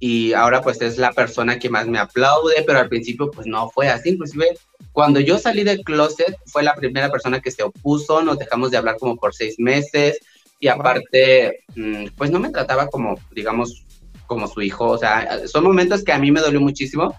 Y 0.01 0.33
ahora 0.33 0.61
pues 0.61 0.81
es 0.83 0.99
la 0.99 1.13
persona 1.13 1.59
que 1.59 1.71
más 1.71 1.87
me 1.87 1.99
aplaude, 1.99 2.65
pero 2.67 2.79
al 2.79 2.89
principio 2.89 3.31
pues 3.31 3.47
no 3.47 3.71
fue 3.71 3.89
así. 3.89 4.11
Inclusive 4.11 4.57
cuando 4.93 5.21
yo 5.21 5.39
salí 5.39 5.65
del 5.65 5.83
closet 5.83 6.37
fue 6.47 6.63
la 6.63 6.75
primera 6.75 7.11
persona 7.11 7.41
que 7.41 7.51
se 7.51 7.63
opuso, 7.63 8.23
nos 8.23 8.39
dejamos 8.39 8.71
de 8.71 8.77
hablar 8.77 8.97
como 8.99 9.17
por 9.17 9.35
seis 9.35 9.57
meses 9.59 10.19
y 10.61 10.69
aparte, 10.69 11.65
mm, 11.75 12.07
pues 12.17 12.31
no 12.31 12.41
me 12.41 12.51
trataba 12.51 12.89
como, 12.89 13.19
digamos, 13.33 13.84
como 14.27 14.49
su 14.49 14.63
hijo. 14.63 14.87
O 14.87 14.99
sea, 14.99 15.47
son 15.47 15.65
momentos 15.65 16.05
que 16.05 16.13
a 16.13 16.19
mí 16.19 16.31
me 16.31 16.41
dolió 16.41 16.61
muchísimo, 16.61 17.15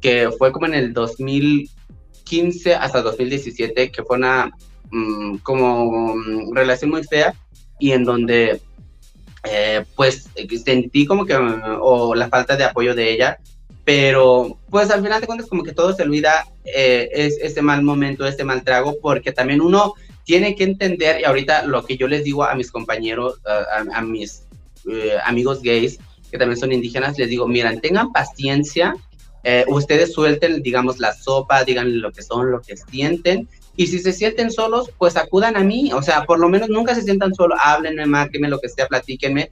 que 0.00 0.30
fue 0.36 0.52
como 0.52 0.66
en 0.66 0.74
el 0.74 0.92
2015 0.92 2.74
hasta 2.74 3.02
2017, 3.02 3.90
que 3.90 4.02
fue 4.02 4.16
una 4.16 4.50
mm, 4.90 5.38
como 5.38 6.14
mm, 6.16 6.54
relación 6.54 6.90
muy 6.90 7.04
fea 7.04 7.34
y 7.78 7.92
en 7.92 8.04
donde 8.04 8.60
eh, 9.44 9.84
pues 9.94 10.28
sentí 10.64 11.06
como 11.06 11.24
que, 11.24 11.34
o 11.34 12.14
la 12.14 12.28
falta 12.28 12.56
de 12.56 12.64
apoyo 12.64 12.94
de 12.94 13.12
ella, 13.12 13.38
pero 13.84 14.58
pues 14.68 14.90
al 14.90 15.02
final 15.02 15.20
de 15.20 15.26
cuentas 15.26 15.48
como 15.48 15.62
que 15.62 15.72
todo 15.72 15.94
se 15.94 16.02
olvida 16.02 16.44
eh, 16.64 17.08
es, 17.12 17.38
ese 17.40 17.62
mal 17.62 17.82
momento, 17.82 18.26
ese 18.26 18.44
mal 18.44 18.64
trago, 18.64 18.96
porque 19.00 19.32
también 19.32 19.60
uno 19.60 19.94
tiene 20.24 20.54
que 20.54 20.64
entender, 20.64 21.20
y 21.20 21.24
ahorita 21.24 21.64
lo 21.64 21.86
que 21.86 21.96
yo 21.96 22.06
les 22.08 22.24
digo 22.24 22.44
a 22.44 22.54
mis 22.54 22.70
compañeros, 22.70 23.40
a, 23.94 24.02
mis 24.02 24.42
eh, 24.90 25.16
amigos 25.24 25.62
gays, 25.62 25.98
que 26.30 26.38
también 26.38 26.58
son 26.58 26.72
indígenas, 26.72 27.18
les 27.18 27.28
digo, 27.28 27.46
miren, 27.46 27.80
tengan 27.80 28.12
paciencia, 28.12 28.94
eh, 29.44 29.64
ustedes 29.68 30.12
suelten, 30.12 30.62
digamos, 30.62 30.98
la 30.98 31.14
sopa, 31.14 31.64
digan 31.64 32.00
lo 32.00 32.12
que 32.12 32.22
son, 32.22 32.50
lo 32.50 32.60
que 32.60 32.76
sienten, 32.76 33.48
y 33.76 33.86
si 33.86 34.00
se 34.00 34.12
sienten 34.12 34.50
solos, 34.50 34.90
pues 34.98 35.16
acudan 35.16 35.56
a 35.56 35.60
mí, 35.60 35.92
o 35.92 36.02
sea, 36.02 36.24
por 36.24 36.38
lo 36.38 36.48
menos 36.48 36.68
nunca 36.68 36.94
se 36.94 37.02
sientan 37.02 37.34
solos, 37.34 37.58
háblenme, 37.62 38.06
márquenme, 38.06 38.48
lo 38.48 38.60
que 38.60 38.68
sea, 38.68 38.88
platíquenme, 38.88 39.50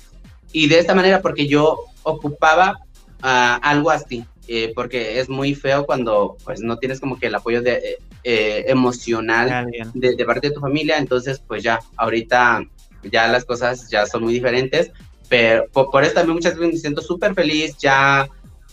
y 0.53 0.69
de 0.69 0.79
esta 0.79 0.95
manera, 0.95 1.23
porque 1.23 1.47
yo 1.47 1.79
ocupaba 2.03 2.79
ah, 3.23 3.61
algo 3.63 3.91
así, 3.91 4.25
eh, 4.49 4.73
porque 4.75 5.19
es 5.19 5.29
muy 5.29 5.55
feo 5.55 5.87
cuando 5.87 6.37
pues 6.45 6.61
no 6.61 6.79
tienes 6.79 7.01
como 7.01 7.19
que 7.19 7.27
el 7.27 7.35
apoyo 7.35 7.63
de, 7.63 7.99
eh, 8.23 8.65
emocional 8.69 9.69
de, 9.95 10.25
parte 10.25 10.49
de 10.49 10.55
tu 10.55 10.61
familia, 10.61 10.99
entonces 10.99 11.43
pues 11.47 11.63
ya, 11.63 11.81
ahorita 11.97 12.65
ya 13.11 13.29
las 13.29 13.45
cosas 13.45 13.89
ya 13.91 14.07
son 14.07 14.25
muy 14.25 14.35
diferentes, 14.35 14.91
pero 15.29 15.67
por, 15.69 16.05
eso 16.05 16.15
también 16.15 16.37
muchas 16.37 16.57
veces 16.57 16.75
me 16.75 16.79
siento 16.79 17.03
súper 17.03 17.35
feliz, 17.35 17.77
ya, 17.79 18.29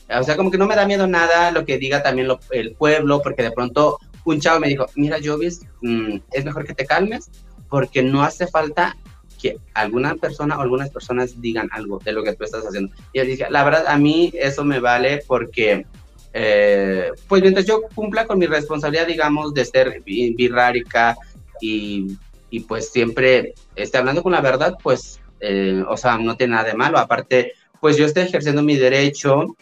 o 0.10 0.24
sea, 0.24 0.36
como 0.36 0.52
que 0.52 0.58
no 0.58 0.68
me 0.68 0.76
da 0.76 0.86
miedo 0.86 1.08
nada 1.08 1.52
lo 1.52 1.66
que 1.66 1.78
diga 1.78 2.04
también 2.04 2.30
el 2.52 2.76
pueblo, 2.76 3.22
porque 3.22 3.44
de 3.44 3.52
pronto 3.52 3.98
un 4.26 4.40
chavo 4.40 4.60
me 4.60 4.70
dijo, 4.70 4.86
mira, 4.96 5.18
Jovis, 5.24 5.62
mm, 5.82 6.18
es 6.32 6.46
mejor 6.46 6.66
que 6.66 6.74
te 6.74 6.86
calmes 6.86 7.30
porque 7.70 8.04
no 8.04 8.24
hace 8.24 8.48
falta 8.48 8.96
que 9.42 9.58
alguna 9.74 10.16
persona 10.16 10.58
o 10.58 10.62
algunas 10.62 10.90
personas 10.90 11.42
digan 11.42 11.68
algo 11.72 12.00
de 12.00 12.14
lo 12.14 12.24
que 12.24 12.34
tú 12.34 12.46
estás 12.46 12.66
haciendo. 12.66 12.94
Y 13.12 13.18
yo 13.18 13.26
dije, 13.26 13.48
la 13.50 13.64
verdad, 13.64 13.88
a 13.88 13.98
mí 13.98 14.32
eso 14.36 14.64
me 14.64 14.80
vale 14.80 15.22
porque, 15.28 15.86
eh, 16.32 17.12
pues 17.28 17.42
mientras 17.42 17.66
yo 17.66 17.82
cumpla 17.94 18.26
con 18.26 18.40
mi 18.40 18.46
responsabilidad, 18.46 19.08
digamos, 19.08 19.54
de 19.54 19.66
ser 19.66 20.02
birrárica 20.06 21.18
y, 21.60 22.16
y 22.50 22.62
pues 22.62 22.90
siempre 22.92 23.54
esté 23.76 23.98
hablando 23.98 24.24
con 24.24 24.32
la 24.32 24.42
verdad, 24.42 24.76
pues, 24.82 25.20
eh, 25.44 25.84
o 25.88 25.98
sea, 25.98 26.18
no 26.18 26.36
tiene 26.36 26.54
nada 26.54 26.70
de 26.70 26.74
malo. 26.74 26.98
Aparte, 26.98 27.54
pues 27.80 27.98
yo 27.98 28.06
estoy 28.06 28.24
ejerciendo 28.24 28.64
mi 28.64 28.76
derecho 28.76 29.56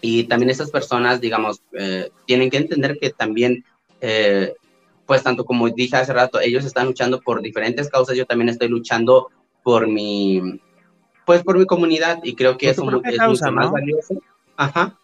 y 0.00 0.24
también 0.24 0.50
esas 0.50 0.70
personas, 0.70 1.20
digamos, 1.20 1.60
eh, 1.72 2.10
tienen 2.26 2.50
que 2.50 2.58
entender 2.58 2.98
que 3.00 3.10
también 3.10 3.64
pues 5.08 5.24
tanto 5.24 5.44
como 5.44 5.68
dije 5.70 5.96
hace 5.96 6.12
rato, 6.12 6.38
ellos 6.38 6.64
están 6.64 6.86
luchando 6.86 7.20
por 7.20 7.42
diferentes 7.42 7.88
causas, 7.88 8.16
yo 8.16 8.26
también 8.26 8.50
estoy 8.50 8.68
luchando 8.68 9.28
por 9.64 9.88
mi, 9.88 10.60
pues 11.26 11.42
por 11.42 11.58
mi 11.58 11.66
comunidad 11.66 12.20
y 12.22 12.36
creo 12.36 12.56
que 12.56 12.70
eso 12.70 12.88
es 12.88 12.92
mucho 13.26 13.52
más 13.52 13.70
valioso. 13.72 14.22
Ajá. 14.56 14.96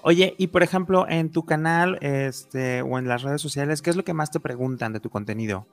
Oye, 0.00 0.34
y 0.38 0.46
por 0.46 0.62
ejemplo, 0.62 1.06
en 1.08 1.30
tu 1.30 1.44
canal 1.44 1.98
este, 2.00 2.82
o 2.82 2.98
en 2.98 3.08
las 3.08 3.22
redes 3.22 3.42
sociales, 3.42 3.82
¿qué 3.82 3.90
es 3.90 3.96
lo 3.96 4.04
que 4.04 4.14
más 4.14 4.30
te 4.30 4.40
preguntan 4.40 4.92
de 4.92 5.00
tu 5.00 5.10
contenido? 5.10 5.66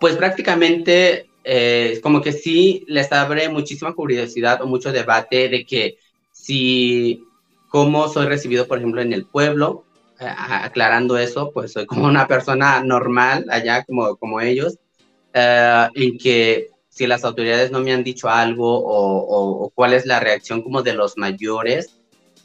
Pues 0.00 0.16
prácticamente, 0.16 1.29
eh, 1.44 1.98
como 2.02 2.20
que 2.20 2.32
sí 2.32 2.84
les 2.86 3.10
abre 3.12 3.48
muchísima 3.48 3.94
curiosidad 3.94 4.60
o 4.62 4.66
mucho 4.66 4.92
debate 4.92 5.48
de 5.48 5.64
que 5.64 5.98
si, 6.32 7.24
cómo 7.68 8.08
soy 8.08 8.26
recibido, 8.26 8.66
por 8.66 8.78
ejemplo, 8.78 9.00
en 9.00 9.12
el 9.12 9.24
pueblo, 9.24 9.84
aclarando 10.18 11.16
eso, 11.16 11.50
pues 11.52 11.72
soy 11.72 11.86
como 11.86 12.06
una 12.06 12.26
persona 12.28 12.82
normal 12.84 13.46
allá, 13.50 13.84
como, 13.84 14.16
como 14.16 14.40
ellos, 14.40 14.78
eh, 15.32 15.88
en 15.94 16.18
que 16.18 16.68
si 16.88 17.06
las 17.06 17.24
autoridades 17.24 17.70
no 17.70 17.80
me 17.80 17.92
han 17.92 18.04
dicho 18.04 18.28
algo 18.28 18.82
o, 18.84 19.70
cuál 19.74 19.94
es 19.94 20.04
la 20.04 20.20
reacción 20.20 20.62
como 20.62 20.82
de 20.82 20.92
los 20.92 21.16
mayores, 21.16 21.98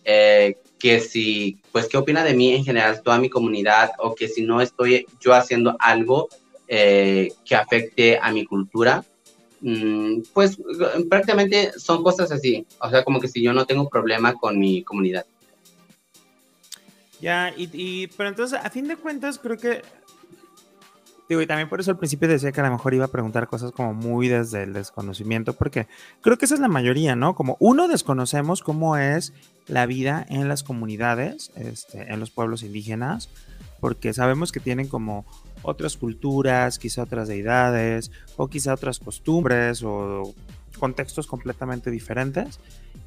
eh, 0.05 0.57
que 0.79 0.99
si, 0.99 1.59
pues, 1.71 1.87
qué 1.87 1.97
opina 1.97 2.23
de 2.23 2.35
mí 2.35 2.53
en 2.53 2.63
general 2.63 3.01
toda 3.01 3.17
mi 3.17 3.29
comunidad 3.29 3.91
o 3.97 4.15
que 4.15 4.27
si 4.27 4.43
no 4.43 4.61
estoy 4.61 5.05
yo 5.19 5.33
haciendo 5.33 5.75
algo 5.79 6.29
eh, 6.67 7.29
que 7.43 7.55
afecte 7.55 8.17
a 8.19 8.31
mi 8.31 8.45
cultura, 8.45 9.03
mm, 9.61 10.21
pues 10.33 10.57
prácticamente 11.09 11.71
son 11.77 12.03
cosas 12.03 12.31
así, 12.31 12.65
o 12.79 12.89
sea, 12.89 13.03
como 13.03 13.19
que 13.19 13.27
si 13.27 13.41
yo 13.41 13.53
no 13.53 13.65
tengo 13.65 13.89
problema 13.89 14.33
con 14.33 14.59
mi 14.59 14.83
comunidad. 14.83 15.25
Ya, 17.21 17.53
y, 17.55 18.07
pero 18.17 18.29
entonces, 18.29 18.59
a 18.61 18.69
fin 18.69 18.87
de 18.87 18.97
cuentas, 18.97 19.39
creo 19.39 19.57
que. 19.57 19.81
Digo, 21.27 21.41
y 21.41 21.47
también 21.47 21.67
por 21.67 21.79
eso 21.79 21.89
al 21.89 21.97
principio 21.97 22.27
decía 22.27 22.51
que 22.51 22.61
a 22.61 22.65
lo 22.65 22.71
mejor 22.71 22.93
iba 22.93 23.05
a 23.05 23.11
preguntar 23.11 23.47
cosas 23.47 23.71
como 23.71 23.95
muy 23.95 24.27
desde 24.27 24.61
el 24.61 24.73
desconocimiento, 24.73 25.53
porque 25.53 25.87
creo 26.21 26.37
que 26.37 26.45
esa 26.45 26.53
es 26.53 26.59
la 26.59 26.67
mayoría, 26.67 27.15
¿no? 27.15 27.33
Como 27.33 27.57
uno 27.59 27.87
desconocemos 27.87 28.61
cómo 28.61 28.95
es 28.95 29.33
la 29.67 29.87
vida 29.87 30.23
en 30.29 30.47
las 30.47 30.61
comunidades, 30.61 31.51
este, 31.55 32.13
en 32.13 32.19
los 32.19 32.29
pueblos 32.29 32.61
indígenas, 32.61 33.29
porque 33.79 34.13
sabemos 34.13 34.51
que 34.51 34.59
tienen 34.59 34.87
como 34.87 35.25
otras 35.65 35.97
culturas, 35.97 36.79
quizá 36.79 37.03
otras 37.03 37.27
deidades, 37.27 38.11
o 38.37 38.47
quizá 38.47 38.73
otras 38.73 38.99
costumbres, 38.99 39.83
o 39.83 40.33
contextos 40.79 41.27
completamente 41.27 41.91
diferentes. 41.91 42.59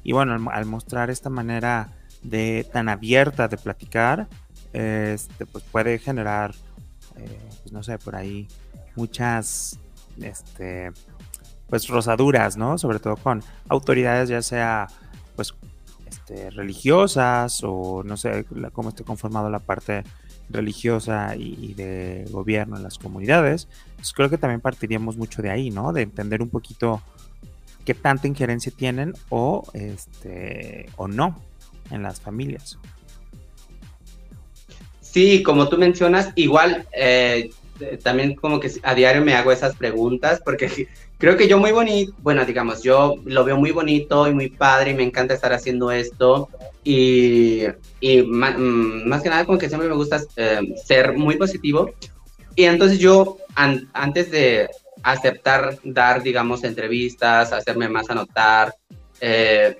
Y 0.03 0.11
bueno, 0.11 0.49
al 0.51 0.65
mostrar 0.65 1.09
esta 1.09 1.29
manera 1.29 1.93
de 2.23 2.67
tan 2.71 2.89
abierta 2.89 3.47
de 3.47 3.57
platicar, 3.57 4.27
este, 4.73 5.45
pues 5.45 5.63
puede 5.63 5.97
generar, 5.99 6.53
eh, 7.15 7.39
pues 7.61 7.71
no 7.71 7.83
sé, 7.83 7.97
por 7.97 8.15
ahí 8.15 8.47
muchas, 8.95 9.79
este, 10.21 10.91
pues 11.67 11.87
rosaduras, 11.87 12.57
¿no? 12.57 12.77
Sobre 12.77 12.99
todo 12.99 13.15
con 13.15 13.43
autoridades, 13.67 14.29
ya 14.29 14.41
sea, 14.41 14.87
pues, 15.35 15.53
este, 16.07 16.49
religiosas 16.51 17.61
o 17.63 18.03
no 18.03 18.17
sé 18.17 18.45
cómo 18.73 18.89
esté 18.89 19.03
conformado 19.03 19.49
la 19.49 19.59
parte 19.59 20.03
religiosa 20.49 21.35
y, 21.35 21.73
de 21.73 22.25
gobierno 22.29 22.77
en 22.77 22.83
las 22.83 22.97
comunidades. 22.97 23.67
Pues 23.95 24.13
creo 24.13 24.29
que 24.29 24.37
también 24.37 24.61
partiríamos 24.61 25.17
mucho 25.17 25.41
de 25.41 25.51
ahí, 25.51 25.69
¿no? 25.69 25.93
De 25.93 26.01
entender 26.01 26.41
un 26.41 26.49
poquito 26.49 27.01
qué 27.85 27.93
tanta 27.93 28.27
injerencia 28.27 28.71
tienen 28.75 29.13
o, 29.29 29.63
este, 29.73 30.87
o 30.95 31.07
no 31.07 31.39
en 31.91 32.03
las 32.03 32.19
familias. 32.19 32.77
Sí, 35.01 35.41
como 35.41 35.69
tú 35.69 35.77
mencionas, 35.77 36.31
igual 36.35 36.87
eh, 36.93 37.49
también 38.03 38.35
como 38.35 38.59
que 38.59 38.71
a 38.83 38.93
diario 38.93 39.23
me 39.23 39.33
hago 39.33 39.51
esas 39.51 39.75
preguntas 39.75 40.41
porque 40.43 40.87
creo 41.19 41.37
que 41.37 41.47
yo 41.47 41.59
muy 41.59 41.71
bonito, 41.71 42.13
bueno, 42.21 42.45
digamos, 42.45 42.81
yo 42.81 43.15
lo 43.25 43.43
veo 43.43 43.57
muy 43.57 43.71
bonito 43.71 44.27
y 44.27 44.33
muy 44.33 44.49
padre 44.49 44.91
y 44.91 44.93
me 44.95 45.03
encanta 45.03 45.35
estar 45.35 45.53
haciendo 45.53 45.91
esto 45.91 46.49
y, 46.83 47.63
y 47.99 48.21
mm, 48.23 49.07
más, 49.07 49.21
que 49.21 49.29
nada 49.29 49.45
como 49.45 49.59
que 49.59 49.67
siempre 49.67 49.89
me 49.89 49.95
gusta 49.95 50.21
eh, 50.37 50.61
ser 50.83 51.13
muy 51.13 51.37
positivo 51.37 51.91
y 52.55 52.63
entonces 52.63 52.99
yo 52.99 53.37
antes 53.93 54.31
de 54.31 54.69
aceptar 55.03 55.77
dar, 55.83 56.23
digamos, 56.23 56.63
entrevistas, 56.63 57.53
hacerme 57.53 57.89
más 57.89 58.09
anotar, 58.09 58.73
eh, 59.21 59.77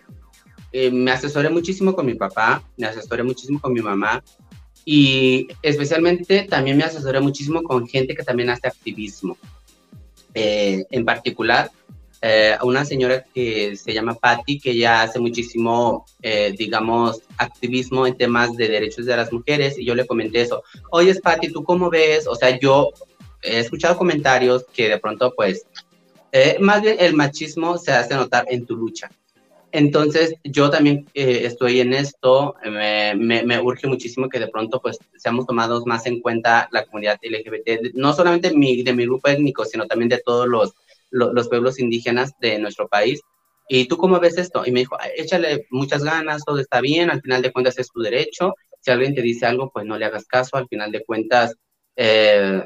eh, 0.72 0.92
me 0.92 1.12
asesoré 1.12 1.50
muchísimo 1.50 1.96
con 1.96 2.06
mi 2.06 2.16
papá, 2.16 2.62
me 2.78 2.88
asesoré 2.88 3.24
muchísimo 3.24 3.60
con 3.60 3.74
mi 3.74 3.82
mamá 3.82 4.24
y 4.84 5.48
especialmente 5.62 6.44
también 6.50 6.78
me 6.78 6.84
asesoré 6.84 7.22
muchísimo 7.22 7.64
con 7.64 7.88
gente 7.88 8.14
que 8.14 8.24
también 8.24 8.50
hace 8.50 8.68
activismo. 8.68 9.38
Eh, 10.34 10.86
en 10.92 11.06
particular, 11.06 11.72
eh, 12.22 12.58
una 12.64 12.86
señora 12.86 13.24
que 13.34 13.76
se 13.76 13.94
llama 13.94 14.14
Patty, 14.14 14.60
que 14.60 14.78
ya 14.78 15.04
hace 15.04 15.20
muchísimo, 15.20 16.06
digamos, 16.58 17.22
activismo 17.38 18.06
en 18.06 18.18
temas 18.18 18.56
de 18.58 18.68
derechos 18.68 19.06
de 19.06 19.16
las 19.16 19.32
mujeres, 19.32 19.78
y 19.78 19.86
yo 19.86 19.96
le 19.96 20.06
comenté 20.06 20.42
eso. 20.42 20.64
Oye, 20.92 21.16
Patty, 21.16 21.52
¿tú 21.52 21.64
cómo 21.64 21.90
ves? 21.90 22.28
O 22.28 22.36
sea, 22.36 22.60
yo 22.60 22.90
he 23.42 23.60
escuchado 23.60 23.98
comentarios 23.98 24.66
que 24.74 24.90
de 24.90 24.98
pronto, 24.98 25.34
pues, 25.36 25.66
más 26.60 26.82
bien 26.82 26.98
el 27.00 27.14
machismo 27.14 27.78
se 27.78 27.92
hace 27.92 28.16
notar 28.16 28.46
en 28.50 28.66
tu 28.66 28.76
lucha. 28.76 29.10
Entonces, 29.72 30.36
yo 30.44 30.70
también 30.70 31.06
eh, 31.14 31.42
estoy 31.44 31.80
en 31.80 31.94
esto, 31.94 32.56
me, 32.64 33.14
me, 33.16 33.62
urge 33.62 33.88
muchísimo 33.88 34.28
que 34.28 34.40
de 34.40 34.48
pronto 34.48 34.82
pues 34.82 34.98
seamos 35.18 35.46
tomados 35.46 35.86
más 35.86 36.06
en 36.08 36.22
cuenta 36.22 36.68
la 36.72 36.86
comunidad 36.86 37.20
LGBT, 37.22 37.94
no 37.94 38.14
solamente 38.14 38.52
mi, 38.52 38.82
de 38.82 38.94
mi 38.94 39.06
grupo 39.06 39.28
étnico, 39.28 39.66
sino 39.66 39.86
también 39.86 40.10
de 40.10 40.22
todos 40.26 40.48
los, 40.48 40.74
los, 41.12 41.48
pueblos 41.48 41.80
indígenas 41.80 42.32
de 42.40 42.58
nuestro 42.58 42.88
país. 42.88 43.22
¿Y 43.68 43.88
tú 43.88 43.98
cómo 43.98 44.20
ves 44.20 44.38
esto? 44.40 44.64
Y 44.66 44.72
me 44.72 44.80
dijo, 44.80 44.98
échale 45.16 45.68
muchas 45.70 46.04
ganas, 46.04 46.44
todo 46.44 46.60
está 46.60 46.82
bien, 46.82 47.12
al 47.12 47.22
final 47.22 47.44
de 47.44 47.52
cuentas 47.52 47.78
es 47.78 47.90
tu 47.90 48.02
derecho, 48.02 48.56
si 48.82 48.92
alguien 48.92 49.14
te 49.14 49.22
dice 49.22 49.46
algo, 49.46 49.70
pues 49.72 49.86
no 49.86 49.98
le 49.98 50.06
hagas 50.06 50.26
caso, 50.26 50.58
al 50.58 50.68
final 50.68 50.92
de 50.92 51.04
cuentas, 51.06 51.56
eh, 51.96 52.64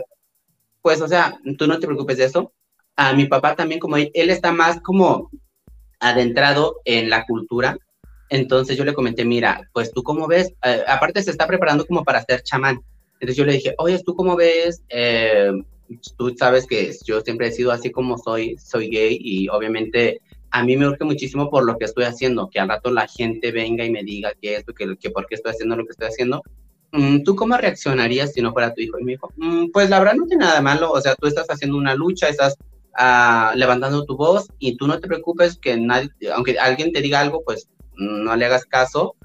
pues 0.81 1.01
o 1.01 1.07
sea, 1.07 1.37
tú 1.57 1.67
no 1.67 1.79
te 1.79 1.87
preocupes 1.87 2.17
de 2.17 2.25
eso. 2.25 2.53
A 2.95 3.13
mi 3.13 3.25
papá 3.25 3.55
también, 3.55 3.79
como 3.79 3.97
él, 3.97 4.11
él 4.13 4.29
está 4.29 4.51
más 4.51 4.79
como 4.81 5.31
adentrado 6.03 6.81
en 6.85 7.09
la 7.09 7.25
cultura. 7.25 7.77
Entonces 8.29 8.77
yo 8.77 8.83
le 8.83 8.93
comenté, 8.93 9.25
mira, 9.25 9.69
pues 9.73 9.91
tú 9.91 10.03
cómo 10.03 10.27
ves, 10.27 10.53
eh, 10.63 10.83
aparte 10.87 11.23
se 11.23 11.31
está 11.31 11.47
preparando 11.47 11.85
como 11.85 12.03
para 12.03 12.23
ser 12.23 12.43
chamán. 12.43 12.79
Entonces 13.13 13.37
yo 13.37 13.45
le 13.45 13.53
dije, 13.53 13.73
oye, 13.77 14.01
¿tú 14.05 14.15
cómo 14.15 14.35
ves? 14.35 14.81
Eh, 14.89 15.51
tú 16.17 16.35
sabes 16.37 16.67
que 16.67 16.91
yo 17.05 17.21
siempre 17.21 17.47
he 17.47 17.51
sido 17.51 17.71
así 17.71 17.89
como 17.89 18.17
soy, 18.17 18.57
soy 18.57 18.89
gay 18.89 19.17
y 19.21 19.47
obviamente 19.47 20.19
a 20.51 20.63
mí 20.63 20.75
me 20.75 20.87
urge 20.87 21.03
muchísimo 21.05 21.49
por 21.49 21.65
lo 21.65 21.77
que 21.77 21.85
estoy 21.85 22.03
haciendo, 22.03 22.49
que 22.49 22.59
al 22.59 22.69
rato 22.69 22.91
la 22.91 23.07
gente 23.07 23.51
venga 23.51 23.85
y 23.85 23.91
me 23.91 24.03
diga 24.03 24.33
que 24.39 24.55
esto, 24.55 24.73
que, 24.73 24.97
que 24.97 25.09
por 25.09 25.25
qué 25.25 25.35
estoy 25.35 25.51
haciendo 25.51 25.75
lo 25.75 25.85
que 25.85 25.91
estoy 25.91 26.07
haciendo. 26.07 26.43
Mm, 26.91 27.23
¿Tú 27.23 27.35
cómo 27.35 27.57
reaccionarías 27.57 28.33
si 28.33 28.41
no 28.41 28.51
fuera 28.51 28.73
tu 28.73 28.81
hijo? 28.81 28.99
Y 28.99 29.03
me 29.03 29.13
dijo, 29.13 29.31
mm, 29.37 29.71
pues 29.71 29.89
la 29.89 29.99
verdad 29.99 30.15
no 30.15 30.25
tiene 30.25 30.45
nada 30.45 30.61
malo, 30.61 30.91
o 30.91 31.01
sea, 31.01 31.15
tú 31.15 31.27
estás 31.27 31.47
haciendo 31.47 31.77
una 31.77 31.95
lucha, 31.95 32.27
estás 32.27 32.55
levantando 33.55 34.05
tu 34.05 34.15
voz 34.15 34.47
y 34.59 34.77
tú 34.77 34.87
no 34.87 34.99
te 34.99 35.07
preocupes 35.07 35.57
que 35.57 35.77
nadie, 35.77 36.09
aunque 36.33 36.57
alguien 36.59 36.91
te 36.91 37.01
diga 37.01 37.19
algo, 37.19 37.43
pues 37.43 37.67
no 37.95 38.35
le 38.35 38.45
hagas 38.45 38.65
caso. 38.65 39.15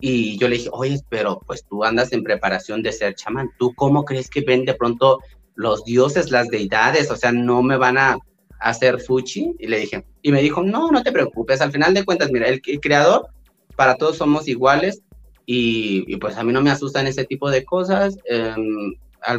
Y 0.00 0.36
yo 0.38 0.48
le 0.48 0.56
dije, 0.56 0.68
oye, 0.72 1.00
pero 1.08 1.40
pues 1.46 1.64
tú 1.64 1.84
andas 1.84 2.12
en 2.12 2.24
preparación 2.24 2.82
de 2.82 2.92
ser 2.92 3.14
chamán. 3.14 3.50
¿Tú 3.58 3.72
cómo 3.74 4.04
crees 4.04 4.28
que 4.28 4.42
ven 4.42 4.64
de 4.64 4.74
pronto 4.74 5.20
los 5.54 5.84
dioses, 5.84 6.30
las 6.30 6.48
deidades? 6.48 7.10
O 7.10 7.16
sea, 7.16 7.32
no 7.32 7.62
me 7.62 7.76
van 7.76 7.96
a 7.96 8.18
hacer 8.60 9.00
fuchi. 9.00 9.54
Y 9.58 9.66
le 9.66 9.78
dije, 9.78 10.04
y 10.20 10.32
me 10.32 10.42
dijo, 10.42 10.62
no, 10.62 10.90
no 10.90 11.02
te 11.02 11.12
preocupes. 11.12 11.60
Al 11.60 11.72
final 11.72 11.94
de 11.94 12.04
cuentas, 12.04 12.30
mira, 12.30 12.48
el, 12.48 12.60
creador, 12.60 13.28
para 13.76 13.96
todos 13.96 14.18
somos 14.18 14.46
iguales. 14.46 15.00
Y, 15.46 16.16
pues 16.16 16.36
a 16.36 16.42
mí 16.42 16.52
no 16.52 16.60
me 16.60 16.70
asustan 16.70 17.06
ese 17.06 17.24
tipo 17.24 17.50
de 17.50 17.64
cosas. 17.64 18.18
Em, 18.26 18.94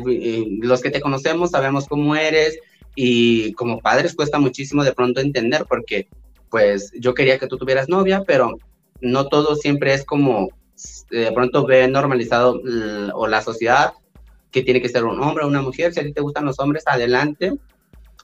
eh, 0.09 0.45
los 0.61 0.81
que 0.81 0.89
te 0.89 1.01
conocemos 1.01 1.51
sabemos 1.51 1.87
cómo 1.87 2.15
eres, 2.15 2.57
y 2.95 3.53
como 3.53 3.79
padres 3.79 4.15
cuesta 4.15 4.39
muchísimo 4.39 4.83
de 4.83 4.93
pronto 4.93 5.21
entender 5.21 5.65
porque 5.67 6.07
pues 6.49 6.91
yo 6.97 7.13
quería 7.13 7.37
que 7.37 7.47
tú 7.47 7.57
tuvieras 7.57 7.89
novia, 7.89 8.23
pero 8.25 8.57
no 9.01 9.27
todo 9.27 9.55
siempre 9.55 9.93
es 9.93 10.05
como 10.05 10.49
de 11.09 11.31
pronto 11.31 11.65
ve 11.65 11.87
normalizado 11.87 12.61
o 13.13 13.27
la 13.27 13.41
sociedad 13.41 13.93
que 14.51 14.61
tiene 14.61 14.81
que 14.81 14.89
ser 14.89 15.03
un 15.03 15.21
hombre 15.21 15.43
o 15.43 15.47
una 15.47 15.61
mujer, 15.61 15.93
si 15.93 15.99
a 15.99 16.03
ti 16.03 16.13
te 16.13 16.21
gustan 16.21 16.45
los 16.45 16.59
hombres, 16.59 16.83
adelante, 16.85 17.53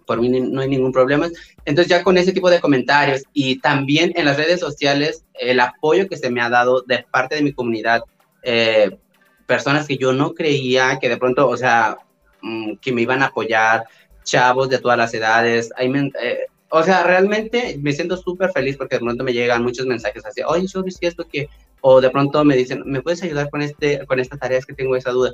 por 0.06 0.20
mí 0.22 0.30
no 0.30 0.62
hay 0.62 0.70
ningún 0.70 0.92
problema. 0.92 1.30
Entonces 1.66 1.90
ya 1.90 2.04
con 2.04 2.18
ese 2.18 2.32
tipo 2.32 2.50
de 2.50 2.62
comentarios 2.62 3.24
y 3.34 3.60
también 3.60 4.14
en 4.16 4.26
las 4.26 4.38
redes 4.38 4.60
sociales, 4.60 5.26
el 5.34 5.60
apoyo 5.60 6.08
que 6.08 6.18
se 6.18 6.30
me 6.30 6.42
ha 6.42 6.50
dado 6.50 6.84
de 6.84 7.06
parte 7.12 7.36
de 7.36 7.44
mi 7.44 7.54
comunidad, 7.54 8.04
eh, 8.44 8.98
personas 9.46 9.88
que 9.88 9.98
yo 9.98 10.14
no 10.14 10.34
creía 10.34 11.00
que 11.00 11.10
de 11.10 11.18
pronto, 11.18 11.48
o 11.50 11.58
sea, 11.58 11.98
mm, 12.42 12.76
que 12.82 12.92
me 12.92 13.02
iban 13.02 13.22
a 13.22 13.28
apoyar, 13.28 13.84
chavos 14.24 14.70
de 14.70 14.80
todas 14.80 14.98
las 14.98 15.14
edades, 15.14 15.72
eh, 15.80 16.46
o 16.70 16.84
sea, 16.84 17.04
realmente 17.04 17.78
me 17.82 17.92
siento 17.92 18.16
súper 18.16 18.52
feliz 18.52 18.78
porque 18.78 18.96
de 18.96 19.02
pronto 19.02 19.24
me 19.24 19.34
llegan 19.34 19.64
muchos 19.64 19.86
mensajes 19.86 20.26
así, 20.26 20.42
oye, 20.48 20.68
yo 20.68 20.84
vi 20.84 20.94
esto 21.02 21.28
que, 21.28 21.50
o 21.82 22.00
de 22.00 22.10
pronto 22.10 22.44
me 22.46 22.56
dicen, 22.56 22.84
¿me 22.86 23.02
puedes 23.02 23.22
ayudar 23.24 23.50
con, 23.50 23.62
este, 23.62 24.06
con 24.06 24.20
esta 24.20 24.38
tarea? 24.38 24.60
Es 24.60 24.66
que 24.66 24.74
tengo 24.74 24.96
esa 24.96 25.12
duda. 25.12 25.32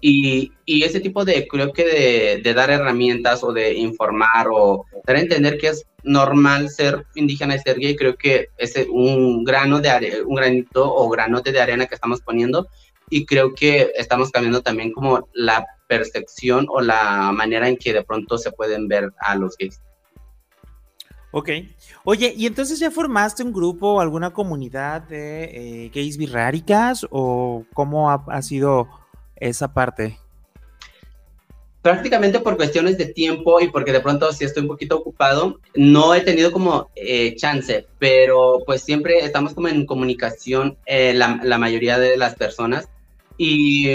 Y, 0.00 0.52
y, 0.64 0.84
ese 0.84 1.00
tipo 1.00 1.24
de, 1.24 1.48
creo 1.48 1.72
que 1.72 1.84
de, 1.84 2.40
de, 2.42 2.54
dar 2.54 2.70
herramientas 2.70 3.42
o 3.42 3.52
de 3.52 3.74
informar 3.74 4.46
o 4.48 4.84
dar 5.04 5.16
a 5.16 5.20
entender 5.20 5.58
que 5.58 5.68
es 5.68 5.84
normal 6.04 6.70
ser 6.70 7.04
indígena 7.16 7.56
y 7.56 7.58
ser 7.58 7.78
gay, 7.80 7.96
creo 7.96 8.16
que 8.16 8.46
es 8.58 8.74
un 8.88 9.42
grano 9.42 9.80
de 9.80 10.22
un 10.24 10.36
granito 10.36 10.94
o 10.94 11.08
granote 11.08 11.50
de 11.50 11.60
arena 11.60 11.86
que 11.86 11.96
estamos 11.96 12.20
poniendo 12.20 12.68
y 13.10 13.26
creo 13.26 13.54
que 13.54 13.92
estamos 13.96 14.30
cambiando 14.30 14.62
también 14.62 14.92
como 14.92 15.28
la 15.34 15.66
percepción 15.88 16.66
o 16.68 16.80
la 16.80 17.32
manera 17.32 17.68
en 17.68 17.76
que 17.76 17.92
de 17.92 18.04
pronto 18.04 18.38
se 18.38 18.52
pueden 18.52 18.86
ver 18.86 19.12
a 19.18 19.34
los 19.34 19.56
gays. 19.56 19.80
Ok. 21.30 21.50
Oye, 22.04 22.32
¿y 22.36 22.46
entonces 22.46 22.78
ya 22.78 22.90
formaste 22.90 23.42
un 23.42 23.52
grupo 23.52 23.94
o 23.94 24.00
alguna 24.00 24.32
comunidad 24.32 25.02
de 25.02 25.44
eh, 25.44 25.90
gays 25.92 26.16
birráricas 26.16 27.06
o 27.10 27.64
cómo 27.74 28.10
ha, 28.10 28.24
ha 28.28 28.42
sido 28.42 28.88
esa 29.36 29.74
parte? 29.74 30.18
prácticamente 31.88 32.40
por 32.40 32.56
cuestiones 32.56 32.98
de 32.98 33.06
tiempo 33.06 33.60
y 33.60 33.68
porque 33.68 33.92
de 33.92 34.00
pronto 34.00 34.30
si 34.32 34.44
estoy 34.44 34.62
un 34.62 34.68
poquito 34.68 34.96
ocupado, 34.96 35.60
no 35.74 36.14
he 36.14 36.20
tenido 36.20 36.52
como 36.52 36.90
eh, 36.94 37.34
chance, 37.36 37.86
pero 37.98 38.62
pues 38.66 38.82
siempre 38.82 39.20
estamos 39.20 39.54
como 39.54 39.68
en 39.68 39.86
comunicación 39.86 40.76
eh, 40.86 41.14
la, 41.14 41.40
la, 41.42 41.56
mayoría 41.56 41.98
de 41.98 42.18
las 42.18 42.34
personas. 42.34 42.88
Y, 43.40 43.86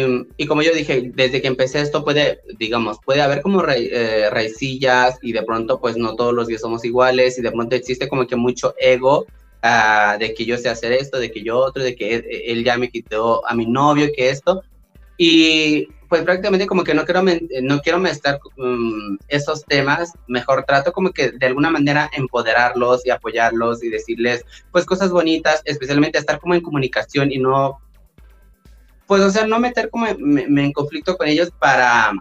como 0.48 0.62
yo 0.62 0.74
dije, 0.74 1.12
desde 1.14 1.42
que 1.42 1.50
empecé 1.50 1.82
esto 1.82 2.06
puede, 2.06 2.40
digamos, 2.58 2.98
puede 3.04 3.22
haber 3.22 3.42
como 3.42 3.62
ra 3.62 3.76
eh, 3.76 4.30
raicillas 4.30 5.20
y 5.22 5.34
de 5.34 5.44
pronto 5.44 5.82
pues 5.82 5.98
no 5.98 6.16
todos 6.16 6.34
los 6.34 6.48
días 6.48 6.62
somos 6.62 6.86
iguales 6.86 7.38
y 7.38 7.42
de 7.42 7.52
pronto 7.52 7.76
existe 7.76 8.08
como 8.08 8.26
que 8.26 8.38
mucho 8.38 8.74
ego 8.80 9.26
uh, 9.62 10.18
de 10.18 10.34
que 10.34 10.46
yo 10.46 10.58
sé 10.58 10.70
hacer 10.70 10.94
esto, 10.94 11.20
de 11.20 11.30
que 11.30 11.44
yo 11.44 11.58
otro, 11.58 11.84
de 11.84 11.94
que 11.94 12.16
él, 12.16 12.26
él 12.30 12.64
ya 12.64 12.78
me 12.78 12.90
quitó 12.90 13.46
a 13.46 13.54
mi 13.54 13.66
novio, 13.66 14.08
que 14.16 14.30
esto. 14.30 14.64
Y 15.18 15.88
pues 16.08 16.22
prácticamente 16.22 16.68
como 16.68 16.84
que 16.84 16.94
no 16.94 17.06
quiero, 17.06 17.24
no 17.64 17.80
quiero 17.82 18.06
estar 18.06 18.40
um, 18.58 19.18
esos 19.28 19.66
temas, 19.66 20.14
mejor 20.28 20.64
trato 20.64 20.94
como 20.94 21.12
que 21.12 21.32
de 21.32 21.46
alguna 21.48 21.70
manera 21.70 22.10
empoderarlos 22.14 23.06
y 23.06 23.10
apoyarlos 23.10 23.84
y 23.84 23.90
decirles 23.90 24.46
pues 24.72 24.86
cosas 24.86 25.12
bonitas, 25.12 25.62
especialmente 25.66 26.20
estar 26.20 26.40
como 26.40 26.54
en 26.54 26.62
comunicación 26.62 27.32
y 27.32 27.40
no, 27.40 27.80
pues 29.13 29.25
o 29.25 29.29
sea, 29.29 29.46
no 29.46 29.60
meter 29.60 29.91
como 29.91 30.08
me, 30.17 30.41
en 30.41 30.74
conflicto 30.74 31.15
con 31.15 31.27
ellos 31.27 31.51
para, 31.60 32.13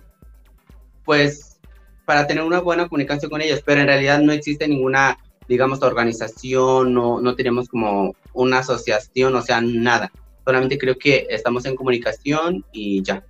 pues, 1.06 1.58
para 2.04 2.26
tener 2.26 2.44
una 2.44 2.60
buena 2.60 2.86
comunicación 2.86 3.30
con 3.30 3.40
ellos, 3.40 3.62
pero 3.64 3.80
en 3.80 3.86
realidad 3.86 4.20
no 4.20 4.30
existe 4.30 4.68
ninguna, 4.68 5.16
digamos, 5.48 5.82
organización, 5.82 6.92
no, 6.92 7.18
no 7.18 7.34
tenemos 7.34 7.70
como 7.70 8.14
una 8.34 8.58
asociación, 8.58 9.34
o 9.34 9.40
sea, 9.40 9.62
nada. 9.62 10.12
Solamente 10.44 10.76
creo 10.76 10.98
que 10.98 11.26
estamos 11.30 11.64
en 11.64 11.76
comunicación 11.76 12.62
y 12.72 13.02
ya. 13.02 13.24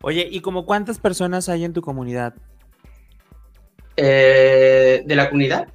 Oye, 0.00 0.28
¿y 0.30 0.42
como 0.42 0.64
cuántas 0.64 1.00
personas 1.00 1.48
hay 1.48 1.64
en 1.64 1.72
tu 1.72 1.82
comunidad? 1.82 2.34
Eh, 3.96 5.02
¿De 5.04 5.16
la 5.16 5.28
comunidad? 5.28 5.66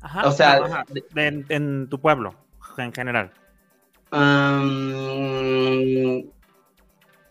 Ajá. 0.00 0.28
O 0.28 0.32
sea, 0.32 0.86
en, 1.14 1.90
tu 1.90 2.00
pueblo, 2.00 2.34
en 2.78 2.90
general. 2.90 3.34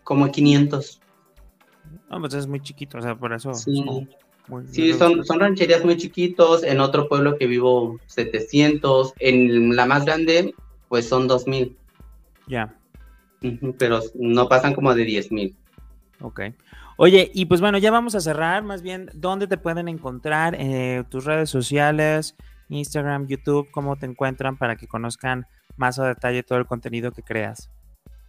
Como 0.02 0.30
500. 0.30 1.00
No, 2.10 2.20
pues 2.20 2.34
es 2.34 2.46
muy 2.46 2.60
chiquito, 2.60 2.98
o 2.98 3.02
sea, 3.02 3.14
por 3.16 3.32
eso. 3.32 3.54
Sí, 3.54 3.84
sí 4.70 4.92
son, 4.92 5.24
son 5.24 5.40
rancherías 5.40 5.84
muy 5.84 5.96
chiquitos. 5.96 6.62
En 6.62 6.80
otro 6.80 7.08
pueblo 7.08 7.36
que 7.38 7.46
vivo, 7.46 7.98
700. 8.06 9.14
En 9.18 9.74
la 9.74 9.86
más 9.86 10.04
grande, 10.04 10.54
pues 10.88 11.08
son 11.08 11.26
2000. 11.26 11.76
Ya. 12.46 12.74
Pero 13.78 14.00
no 14.14 14.48
pasan 14.48 14.74
como 14.74 14.94
de 14.94 15.06
10.000. 15.06 15.54
Ok. 16.20 16.40
Oye, 16.96 17.30
y 17.34 17.46
pues 17.46 17.60
bueno, 17.60 17.78
ya 17.78 17.90
vamos 17.90 18.14
a 18.14 18.20
cerrar. 18.20 18.62
Más 18.62 18.82
bien, 18.82 19.10
¿dónde 19.14 19.46
te 19.46 19.58
pueden 19.58 19.88
encontrar? 19.88 20.56
Eh, 20.58 21.04
tus 21.08 21.24
redes 21.24 21.50
sociales, 21.50 22.36
Instagram, 22.68 23.26
YouTube, 23.26 23.70
¿cómo 23.72 23.96
te 23.96 24.06
encuentran 24.06 24.56
para 24.56 24.76
que 24.76 24.86
conozcan 24.86 25.46
más 25.76 25.98
a 25.98 26.08
detalle 26.08 26.42
todo 26.42 26.58
el 26.58 26.66
contenido 26.66 27.12
que 27.12 27.22
creas? 27.22 27.70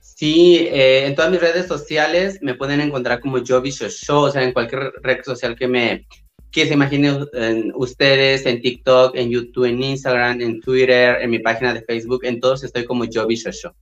Sí, 0.02 0.68
eh, 0.72 1.06
en 1.08 1.16
todas 1.16 1.32
mis 1.32 1.42
redes 1.42 1.68
sociales 1.68 2.40
me 2.42 2.54
pueden 2.54 2.80
encontrar 2.80 3.20
como 3.20 3.40
Jovi 3.46 3.72
Show, 3.72 4.24
o 4.24 4.32
sea, 4.32 4.44
en 4.44 4.54
cualquier 4.54 4.94
red 5.02 5.24
social 5.24 5.56
que 5.56 5.68
me 5.68 6.08
que 6.52 6.66
se 6.66 6.74
imaginen 6.74 7.28
ustedes, 7.76 8.46
en 8.46 8.62
TikTok, 8.62 9.18
en 9.18 9.30
YouTube, 9.30 9.66
en 9.66 9.84
Instagram, 9.84 10.40
en 10.40 10.62
Twitter, 10.62 11.18
en 11.22 11.30
mi 11.30 11.40
página 11.40 11.74
de 11.74 11.82
Facebook, 11.82 12.24
en 12.24 12.40
todos 12.40 12.64
estoy 12.64 12.86
como 12.86 13.04
Jovi 13.12 13.36
Show. 13.36 13.74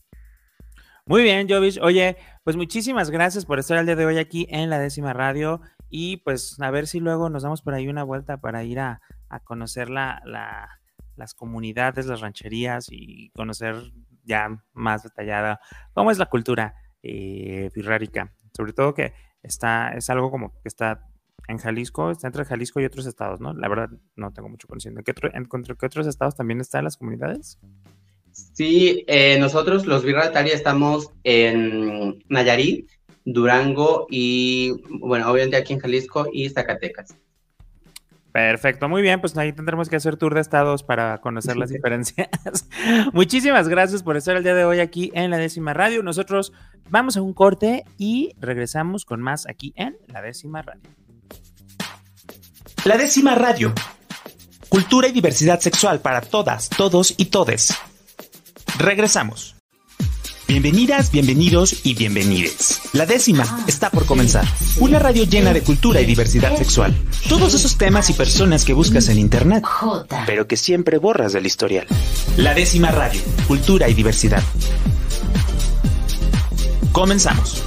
Muy 1.05 1.21
bien, 1.21 1.49
Jovis. 1.49 1.77
Oye, 1.79 2.15
pues 2.45 2.55
muchísimas 2.55 3.09
gracias 3.09 3.45
por 3.45 3.59
estar 3.59 3.77
el 3.77 3.85
día 3.85 3.97
de 3.97 4.05
hoy 4.05 4.17
aquí 4.17 4.47
en 4.49 4.69
la 4.69 4.79
décima 4.79 5.11
radio 5.11 5.59
y 5.89 6.17
pues 6.17 6.57
a 6.61 6.71
ver 6.71 6.87
si 6.87 7.01
luego 7.01 7.29
nos 7.29 7.43
damos 7.43 7.61
por 7.61 7.73
ahí 7.73 7.89
una 7.89 8.03
vuelta 8.03 8.37
para 8.37 8.63
ir 8.63 8.79
a, 8.79 9.01
conocer 9.43 9.89
la, 9.89 10.79
las 11.15 11.33
comunidades, 11.33 12.05
las 12.05 12.21
rancherías 12.21 12.87
y 12.89 13.29
conocer 13.31 13.75
ya 14.23 14.63
más 14.73 15.03
detallada 15.03 15.59
cómo 15.93 16.11
es 16.11 16.17
la 16.17 16.27
cultura 16.27 16.75
eh, 17.01 17.69
Sobre 18.55 18.73
todo 18.73 18.93
que 18.93 19.13
está, 19.41 19.89
es 19.89 20.09
algo 20.09 20.31
como 20.31 20.53
que 20.61 20.69
está 20.69 21.09
en 21.47 21.57
Jalisco, 21.57 22.11
está 22.11 22.27
entre 22.27 22.45
Jalisco 22.45 22.79
y 22.79 22.85
otros 22.85 23.05
estados, 23.05 23.41
¿no? 23.41 23.53
La 23.53 23.67
verdad 23.67 23.89
no 24.15 24.31
tengo 24.31 24.49
mucho 24.49 24.67
conocimiento. 24.67 25.11
¿En 25.33 25.45
qué, 25.45 25.85
otros 25.85 26.07
estados 26.07 26.35
también 26.35 26.61
están 26.61 26.85
las 26.85 26.97
comunidades? 26.97 27.59
Sí, 28.31 29.03
eh, 29.07 29.37
nosotros 29.39 29.85
los 29.85 30.03
Birratari 30.03 30.51
estamos 30.51 31.11
en 31.23 32.23
Nayarit, 32.29 32.89
Durango 33.25 34.07
y, 34.09 34.81
bueno, 34.99 35.29
obviamente 35.29 35.57
aquí 35.57 35.73
en 35.73 35.79
Jalisco 35.79 36.27
y 36.31 36.49
Zacatecas. 36.49 37.15
Perfecto, 38.33 38.89
muy 38.89 39.03
bien, 39.03 39.21
pues 39.21 39.37
ahí 39.37 39.53
tendremos 39.53 39.89
que 39.89 39.95
hacer 39.95 40.17
tour 40.17 40.33
de 40.33 40.41
estados 40.41 40.81
para 40.81 41.19
conocer 41.19 41.55
las 41.55 41.69
diferencias. 41.69 42.29
Muchísimas 43.13 43.67
gracias 43.67 44.01
por 44.01 44.17
estar 44.17 44.35
el 44.35 44.43
día 44.43 44.55
de 44.55 44.65
hoy 44.65 44.79
aquí 44.79 45.11
en 45.13 45.29
la 45.29 45.37
décima 45.37 45.71
radio. 45.75 46.01
Nosotros 46.01 46.51
vamos 46.89 47.15
a 47.15 47.21
un 47.21 47.33
corte 47.33 47.85
y 47.99 48.33
regresamos 48.39 49.05
con 49.05 49.21
más 49.21 49.47
aquí 49.47 49.71
en 49.75 49.95
la 50.07 50.23
décima 50.23 50.63
radio. 50.63 50.81
La 52.85 52.97
décima 52.97 53.35
radio. 53.35 53.71
Cultura 54.67 55.07
y 55.07 55.11
diversidad 55.11 55.59
sexual 55.59 55.99
para 55.99 56.21
todas, 56.21 56.69
todos 56.69 57.13
y 57.15 57.25
todes. 57.25 57.77
Regresamos. 58.79 59.62
Bienvenidas, 60.47 61.11
bienvenidos 61.11 61.85
y 61.85 61.95
bienvenides. 61.95 62.81
La 62.93 63.05
décima 63.05 63.43
está 63.65 63.89
por 63.89 64.05
comenzar. 64.05 64.45
Una 64.79 64.99
radio 64.99 65.23
llena 65.23 65.53
de 65.53 65.61
cultura 65.61 66.01
y 66.01 66.05
diversidad 66.05 66.55
sexual. 66.57 66.93
Todos 67.29 67.53
esos 67.53 67.77
temas 67.77 68.09
y 68.09 68.13
personas 68.13 68.65
que 68.65 68.73
buscas 68.73 69.07
en 69.07 69.19
internet, 69.19 69.63
pero 70.27 70.45
que 70.47 70.57
siempre 70.57 70.97
borras 70.97 71.33
del 71.33 71.45
historial. 71.45 71.87
La 72.37 72.53
décima 72.53 72.91
radio, 72.91 73.21
cultura 73.47 73.87
y 73.87 73.93
diversidad. 73.93 74.43
Comenzamos. 76.91 77.63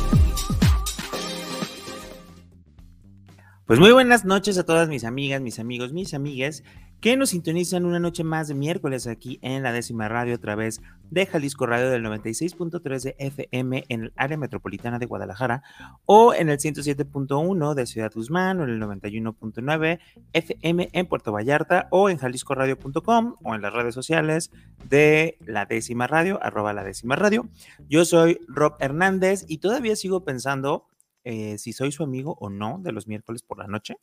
Pues 3.67 3.81
muy 3.81 3.91
buenas 3.91 4.25
noches 4.25 4.59
a 4.59 4.65
todas 4.65 4.89
mis 4.89 5.05
amigas, 5.05 5.41
mis 5.41 5.59
amigos, 5.59 5.93
mis 5.93 6.15
amigues 6.15 6.63
que 7.01 7.17
nos 7.17 7.31
sintonizan 7.31 7.85
una 7.85 7.99
noche 7.99 8.25
más 8.25 8.49
de 8.49 8.55
miércoles 8.55 9.07
aquí 9.07 9.39
en 9.43 9.63
la 9.63 9.73
décima 9.73 10.09
radio 10.09 10.35
a 10.35 10.39
través 10.39 10.81
de 11.11 11.27
Jalisco 11.27 11.67
Radio 11.67 11.91
del 11.91 12.05
96.3 12.05 13.03
de 13.03 13.17
FM 13.19 13.85
en 13.89 14.05
el 14.05 14.13
área 14.17 14.37
metropolitana 14.37 14.99
de 14.99 15.07
Guadalajara 15.07 15.63
o 16.05 16.35
en 16.35 16.49
el 16.49 16.59
107.1 16.59 17.75
de 17.75 17.87
Ciudad 17.87 18.13
Guzmán 18.15 18.61
o 18.61 18.65
en 18.65 18.71
el 18.71 18.81
91.9 18.81 19.99
FM 20.33 20.89
en 20.93 21.07
Puerto 21.07 21.33
Vallarta 21.33 21.89
o 21.91 22.11
en 22.11 22.19
jaliscoradio.com 22.19 23.37
o 23.43 23.55
en 23.55 23.63
las 23.63 23.73
redes 23.73 23.95
sociales 23.95 24.51
de 24.89 25.39
la 25.45 25.67
décima 25.67 26.07
radio, 26.07 26.43
arroba 26.43 26.73
la 26.73 26.85
décima 26.85 27.17
radio. 27.17 27.49
Yo 27.89 28.05
soy 28.05 28.41
Rob 28.49 28.75
Hernández 28.81 29.45
y 29.49 29.59
todavía 29.59 29.97
sigo 29.97 30.25
pensando 30.25 30.87
eh, 31.29 31.59
si 31.59 31.73
soy 31.73 31.91
su 31.91 32.05
amigo 32.05 32.37
o 32.41 32.51
no 32.51 32.79
de 32.81 32.93
los 32.93 33.09
miércoles 33.09 33.43
por 33.43 33.59
la 33.59 33.67
noche, 33.67 33.97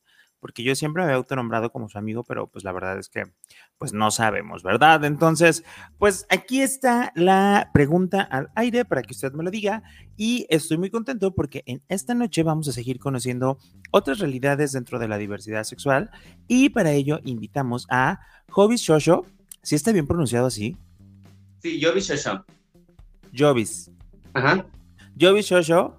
porque 0.44 0.62
yo 0.62 0.76
siempre 0.76 1.02
me 1.02 1.06
había 1.06 1.16
autonombrado 1.16 1.72
como 1.72 1.88
su 1.88 1.98
amigo, 1.98 2.26
pero 2.26 2.48
pues 2.48 2.66
la 2.66 2.74
verdad 2.74 3.00
es 3.00 3.08
que 3.08 3.24
pues 3.78 3.94
no 3.94 4.12
sabemos, 4.12 4.62
¿verdad? 4.62 5.06
Entonces, 5.06 5.64
pues 5.98 6.26
aquí 6.30 6.60
está 6.60 7.14
la 7.16 7.72
pregunta 7.74 8.20
al 8.24 8.52
aire 8.54 8.84
para 8.84 9.04
que 9.04 9.14
usted 9.14 9.32
me 9.32 9.46
lo 9.46 9.52
diga 9.52 9.84
y 10.18 10.46
estoy 10.50 10.78
muy 10.78 10.90
contento 10.90 11.34
porque 11.34 11.64
en 11.66 11.82
esta 11.88 12.14
noche 12.14 12.44
vamos 12.44 12.68
a 12.68 12.74
seguir 12.74 13.00
conociendo 13.00 13.58
otras 13.92 14.20
realidades 14.20 14.74
dentro 14.74 15.00
de 15.00 15.08
la 15.08 15.18
diversidad 15.18 15.64
sexual 15.64 16.12
y 16.50 16.68
para 16.68 16.92
ello 16.92 17.22
invitamos 17.24 17.88
a 17.90 18.20
Jovis 18.50 18.82
Shosho, 18.82 19.26
si 19.62 19.76
está 19.76 19.94
bien 19.94 20.08
pronunciado 20.08 20.48
así. 20.48 20.76
Sí, 21.62 21.82
Jovis 21.82 22.10
Shosho. 22.10 22.44
Jovis. 23.34 23.90
Ajá. 24.34 24.66
Jovis 25.18 25.46
Shosho 25.46 25.98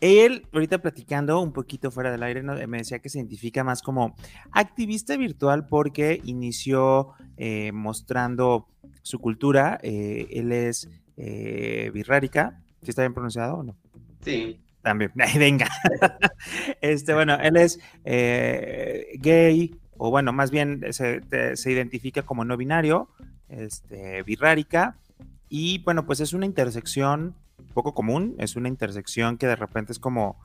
él, 0.00 0.46
ahorita 0.52 0.78
platicando 0.78 1.40
un 1.40 1.52
poquito 1.52 1.90
fuera 1.90 2.10
del 2.10 2.22
aire, 2.22 2.42
me 2.42 2.78
decía 2.78 2.98
que 2.98 3.08
se 3.08 3.18
identifica 3.18 3.64
más 3.64 3.82
como 3.82 4.14
activista 4.52 5.16
virtual 5.16 5.66
porque 5.66 6.20
inició 6.24 7.12
eh, 7.36 7.72
mostrando 7.72 8.68
su 9.02 9.18
cultura. 9.18 9.78
Eh, 9.82 10.28
él 10.30 10.52
es 10.52 10.88
eh, 11.16 11.90
birrárica. 11.92 12.60
¿Sí 12.82 12.90
está 12.90 13.02
bien 13.02 13.14
pronunciado 13.14 13.56
o 13.56 13.62
no? 13.62 13.76
Sí. 14.22 14.60
También. 14.82 15.12
Venga. 15.38 15.68
este, 16.80 17.14
bueno, 17.14 17.34
él 17.40 17.56
es 17.56 17.80
eh, 18.04 19.06
gay, 19.18 19.74
o 19.96 20.10
bueno, 20.10 20.32
más 20.32 20.50
bien 20.50 20.84
se, 20.90 21.20
se, 21.56 21.72
identifica 21.72 22.22
como 22.22 22.44
no 22.44 22.56
binario, 22.56 23.08
este, 23.48 24.22
birrárica. 24.22 24.96
Y 25.48 25.78
bueno, 25.84 26.06
pues 26.06 26.20
es 26.20 26.32
una 26.32 26.46
intersección 26.46 27.34
poco 27.74 27.94
común, 27.94 28.34
es 28.38 28.56
una 28.56 28.68
intersección 28.68 29.38
que 29.38 29.46
de 29.46 29.56
repente 29.56 29.92
es 29.92 29.98
como, 29.98 30.36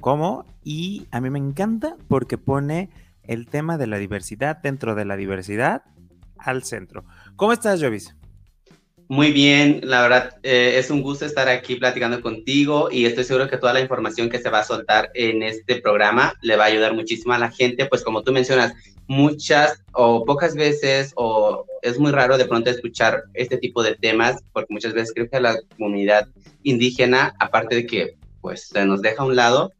¿cómo? 0.00 0.44
Y 0.64 1.06
a 1.10 1.20
mí 1.20 1.30
me 1.30 1.38
encanta 1.38 1.96
porque 2.08 2.38
pone 2.38 2.90
el 3.22 3.46
tema 3.46 3.78
de 3.78 3.86
la 3.86 3.98
diversidad 3.98 4.58
dentro 4.62 4.94
de 4.94 5.04
la 5.04 5.16
diversidad 5.16 5.82
al 6.38 6.64
centro. 6.64 7.04
¿Cómo 7.36 7.52
estás, 7.52 7.82
Jovis? 7.82 8.15
Muy 9.08 9.30
bien, 9.30 9.82
la 9.84 10.02
verdad 10.02 10.36
eh, 10.42 10.74
es 10.78 10.90
un 10.90 11.00
gusto 11.00 11.26
estar 11.26 11.48
aquí 11.48 11.76
platicando 11.76 12.20
contigo 12.20 12.88
y 12.90 13.06
estoy 13.06 13.22
seguro 13.22 13.48
que 13.48 13.56
toda 13.56 13.72
la 13.72 13.80
información 13.80 14.28
que 14.28 14.40
se 14.40 14.50
va 14.50 14.58
a 14.58 14.64
soltar 14.64 15.10
en 15.14 15.44
este 15.44 15.80
programa 15.80 16.34
le 16.42 16.56
va 16.56 16.64
a 16.64 16.66
ayudar 16.66 16.92
muchísimo 16.92 17.32
a 17.32 17.38
la 17.38 17.52
gente, 17.52 17.86
pues 17.86 18.02
como 18.02 18.24
tú 18.24 18.32
mencionas, 18.32 18.72
muchas 19.06 19.80
o 19.92 20.24
pocas 20.24 20.56
veces 20.56 21.12
o 21.14 21.64
es 21.82 22.00
muy 22.00 22.10
raro 22.10 22.36
de 22.36 22.46
pronto 22.46 22.68
escuchar 22.68 23.22
este 23.34 23.58
tipo 23.58 23.84
de 23.84 23.94
temas 23.94 24.42
porque 24.52 24.74
muchas 24.74 24.92
veces 24.92 25.12
creo 25.14 25.30
que 25.30 25.38
la 25.38 25.56
comunidad 25.78 26.26
indígena, 26.64 27.32
aparte 27.38 27.76
de 27.76 27.86
que 27.86 28.16
pues 28.40 28.66
se 28.66 28.84
nos 28.86 29.02
deja 29.02 29.22
a 29.22 29.26
un 29.26 29.36
lado, 29.36 29.72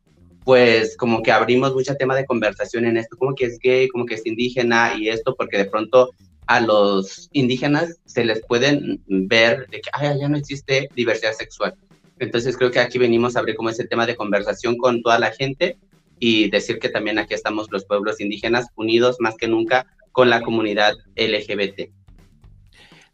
pues 0.45 0.97
como 0.97 1.25
que 1.25 1.33
abrimos 1.33 1.75
mucho 1.75 1.97
tema 1.97 2.15
de 2.15 2.27
conversación 2.27 2.85
en 2.85 2.97
esto, 2.97 3.17
como 3.17 3.35
que 3.35 3.47
es 3.47 3.59
gay, 3.59 3.89
como 3.89 4.07
que 4.07 4.15
es 4.15 4.25
indígena 4.25 4.95
y 4.97 5.09
esto, 5.09 5.35
porque 5.35 5.59
de 5.59 5.65
pronto 5.65 6.11
a 6.47 6.61
los 6.61 7.29
indígenas 7.33 7.99
se 8.05 8.25
les 8.25 8.45
pueden 8.47 9.03
ver 9.07 9.67
de 9.69 9.81
que 9.81 9.91
ya 10.01 10.29
no 10.29 10.37
existe 10.37 10.89
diversidad 10.95 11.33
sexual. 11.33 11.75
Entonces 12.19 12.57
creo 12.57 12.71
que 12.71 12.81
aquí 12.81 12.99
venimos 12.99 13.37
a 13.37 13.41
abrir 13.41 13.57
como 13.57 13.71
ese 13.71 13.87
tema 13.87 14.07
de 14.07 14.17
conversación 14.17 14.77
con 14.77 15.03
toda 15.03 15.19
la 15.19 15.33
gente 15.33 15.77
y 16.19 16.49
decir 16.51 16.79
que 16.79 16.89
también 16.89 17.19
aquí 17.19 17.35
estamos 17.35 17.69
los 17.71 17.85
pueblos 17.85 18.21
indígenas 18.21 18.67
unidos 18.77 19.17
más 19.21 19.37
que 19.37 19.49
nunca 19.49 19.87
con 20.13 20.31
la 20.31 20.41
comunidad 20.41 20.95
LGBT. 21.15 21.91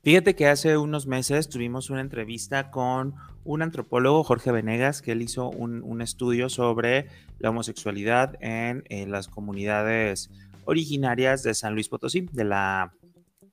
Fíjate 0.05 0.35
que 0.35 0.49
hace 0.49 0.77
unos 0.77 1.07
meses 1.07 1.49
tuvimos 1.49 1.89
una 1.91 2.01
entrevista 2.01 2.71
con 2.71 3.15
un 3.45 3.63
antropólogo, 3.63 4.25
Jorge 4.25 4.51
Venegas, 4.51 5.01
que 5.01 5.13
él 5.13 5.23
hizo 5.23 5.49
un, 5.49 6.03
estudio 6.03 6.49
sobre 6.49 7.07
la 7.39 7.51
homosexualidad 7.51 8.37
en, 8.41 8.85
las 9.11 9.29
comunidades 9.29 10.31
originarias 10.65 11.43
de 11.43 11.55
San 11.55 11.75
Luis 11.75 11.89
Potosí, 11.89 12.29
de 12.33 12.45
la, 12.45 12.95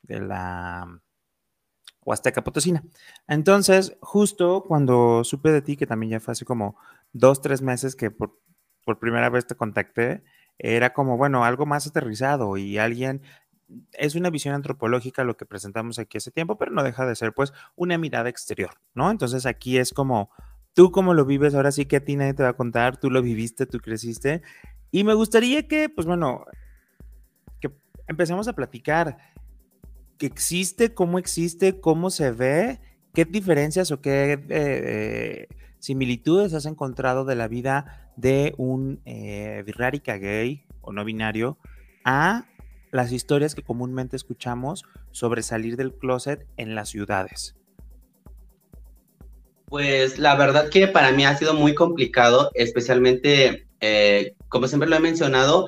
de 0.09 0.19
la 0.19 1.01
Huasteca 2.01 2.43
Potosina. 2.43 2.83
Entonces, 3.27 3.97
justo 4.01 4.65
cuando 4.67 5.23
supe 5.23 5.51
de 5.51 5.61
ti, 5.61 5.77
que 5.77 5.87
también 5.87 6.11
ya 6.11 6.19
fue 6.19 6.33
hace 6.33 6.43
como 6.43 6.75
dos, 7.13 7.41
tres 7.41 7.61
meses 7.61 7.95
que 7.95 8.11
por 8.11 8.37
por 8.89 8.97
primera 8.97 9.29
vez 9.29 9.45
te 9.45 9.53
contacté, 9.53 10.23
era 10.57 10.93
como, 10.93 11.15
bueno, 11.15 11.45
algo 11.45 11.67
más 11.67 11.85
aterrizado 11.85 12.57
y 12.57 12.79
alguien, 12.79 13.21
es 13.93 14.15
una 14.15 14.31
visión 14.31 14.55
antropológica 14.55 15.23
lo 15.23 15.37
que 15.37 15.45
presentamos 15.45 15.99
aquí 15.99 16.17
hace 16.17 16.31
tiempo, 16.31 16.57
pero 16.57 16.71
no 16.71 16.81
deja 16.81 17.05
de 17.05 17.15
ser 17.15 17.33
pues 17.33 17.53
una 17.75 17.99
mirada 17.99 18.29
exterior, 18.29 18.71
¿no? 18.95 19.11
Entonces 19.11 19.45
aquí 19.45 19.77
es 19.77 19.93
como, 19.93 20.31
tú 20.73 20.91
cómo 20.91 21.13
lo 21.13 21.25
vives, 21.25 21.53
ahora 21.53 21.71
sí 21.71 21.85
que 21.85 21.97
a 21.97 22.03
ti 22.03 22.15
nadie 22.15 22.33
te 22.33 22.41
va 22.41 22.49
a 22.49 22.57
contar, 22.57 22.99
tú 22.99 23.11
lo 23.11 23.21
viviste, 23.21 23.67
tú 23.67 23.77
creciste. 23.77 24.41
Y 24.89 25.03
me 25.03 25.13
gustaría 25.13 25.67
que, 25.67 25.87
pues 25.87 26.07
bueno, 26.07 26.45
que 27.61 27.71
empecemos 28.07 28.47
a 28.47 28.53
platicar 28.53 29.19
qué 30.19 30.27
existe, 30.27 30.93
cómo 30.93 31.17
existe, 31.17 31.79
cómo 31.79 32.11
se 32.11 32.31
ve, 32.31 32.79
qué 33.15 33.25
diferencias 33.25 33.89
o 33.91 34.01
qué 34.01 34.33
eh, 34.33 34.39
eh, 34.49 35.47
similitudes 35.79 36.53
has 36.53 36.67
encontrado 36.67 37.25
de 37.25 37.35
la 37.35 37.47
vida 37.47 38.11
de 38.17 38.53
un 38.57 39.01
eh, 39.05 39.63
gay 39.65 40.65
o 40.81 40.91
no 40.91 41.05
binario 41.05 41.57
a 42.03 42.45
las 42.91 43.11
historias 43.11 43.55
que 43.55 43.63
comúnmente 43.63 44.15
escuchamos 44.15 44.83
sobre 45.11 45.41
salir 45.41 45.77
del 45.77 45.93
closet 45.93 46.45
en 46.57 46.75
las 46.75 46.89
ciudades? 46.89 47.55
Pues 49.67 50.17
la 50.17 50.35
verdad 50.35 50.69
que 50.69 50.87
para 50.87 51.11
mí 51.11 51.25
ha 51.25 51.37
sido 51.37 51.53
muy 51.53 51.75
complicado, 51.75 52.49
especialmente, 52.55 53.67
eh, 53.79 54.33
como 54.49 54.67
siempre 54.67 54.89
lo 54.89 54.95
he 54.95 54.99
mencionado, 54.99 55.67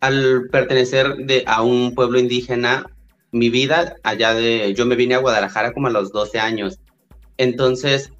al 0.00 0.48
pertenecer 0.50 1.16
de, 1.16 1.44
a 1.46 1.62
un 1.62 1.94
pueblo 1.94 2.18
indígena, 2.18 2.86
mi 3.32 3.50
vida 3.50 3.96
allá 4.02 4.34
de, 4.34 4.74
yo 4.74 4.86
me 4.86 4.94
vine 4.94 5.14
a 5.14 5.18
Guadalajara 5.18 5.72
como 5.72 5.88
a 5.88 5.90
los 5.90 6.12
12 6.12 6.38
años. 6.38 6.78
Entonces, 7.38 8.12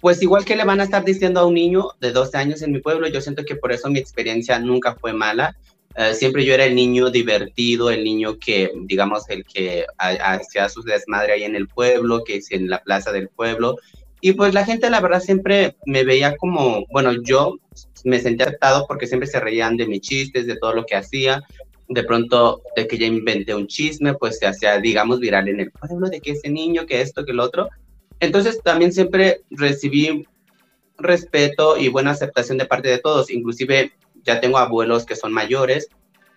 pues 0.00 0.22
igual 0.22 0.44
que 0.44 0.56
le 0.56 0.64
van 0.64 0.80
a 0.80 0.84
estar 0.84 1.04
diciendo 1.04 1.40
a 1.40 1.46
un 1.46 1.54
niño 1.54 1.90
de 2.00 2.12
12 2.12 2.36
años 2.38 2.62
en 2.62 2.72
mi 2.72 2.80
pueblo, 2.80 3.06
yo 3.06 3.20
siento 3.20 3.44
que 3.44 3.56
por 3.56 3.70
eso 3.70 3.88
mi 3.90 3.98
experiencia 3.98 4.58
nunca 4.58 4.94
fue 4.94 5.12
mala. 5.12 5.56
Eh, 5.94 6.14
siempre 6.14 6.44
yo 6.44 6.54
era 6.54 6.64
el 6.64 6.74
niño 6.74 7.10
divertido, 7.10 7.90
el 7.90 8.04
niño 8.04 8.38
que, 8.38 8.70
digamos, 8.84 9.28
el 9.30 9.44
que 9.44 9.86
hacía 9.98 10.68
su 10.68 10.82
desmadre 10.82 11.34
ahí 11.34 11.44
en 11.44 11.56
el 11.56 11.68
pueblo, 11.68 12.24
que 12.24 12.36
es 12.36 12.50
en 12.50 12.68
la 12.68 12.82
plaza 12.82 13.12
del 13.12 13.28
pueblo. 13.28 13.76
Y 14.20 14.32
pues 14.32 14.54
la 14.54 14.64
gente, 14.64 14.90
la 14.90 15.00
verdad, 15.00 15.20
siempre 15.20 15.76
me 15.86 16.04
veía 16.04 16.36
como, 16.36 16.86
bueno, 16.90 17.12
yo 17.22 17.56
me 18.04 18.20
sentía 18.20 18.46
aceptado 18.46 18.86
porque 18.86 19.06
siempre 19.06 19.28
se 19.28 19.40
reían 19.40 19.76
de 19.76 19.86
mis 19.86 20.00
chistes, 20.00 20.46
de 20.46 20.56
todo 20.56 20.72
lo 20.72 20.86
que 20.86 20.96
hacía. 20.96 21.42
De 21.88 22.02
pronto, 22.02 22.62
de 22.74 22.86
que 22.86 22.98
ya 22.98 23.06
inventé 23.06 23.54
un 23.54 23.66
chisme, 23.66 24.14
pues 24.14 24.38
se 24.38 24.46
hacía, 24.46 24.78
digamos, 24.78 25.20
viral 25.20 25.48
en 25.48 25.60
el 25.60 25.70
pueblo, 25.70 26.08
de 26.08 26.20
que 26.20 26.32
ese 26.32 26.50
niño, 26.50 26.86
que 26.86 27.00
esto, 27.00 27.24
que 27.24 27.32
el 27.32 27.40
otro. 27.40 27.68
Entonces 28.18 28.60
también 28.62 28.92
siempre 28.92 29.42
recibí 29.50 30.26
respeto 30.98 31.76
y 31.76 31.88
buena 31.88 32.12
aceptación 32.12 32.58
de 32.58 32.66
parte 32.66 32.88
de 32.88 32.98
todos, 32.98 33.30
inclusive 33.30 33.92
ya 34.24 34.40
tengo 34.40 34.58
abuelos 34.58 35.04
que 35.04 35.16
son 35.16 35.32
mayores, 35.32 35.88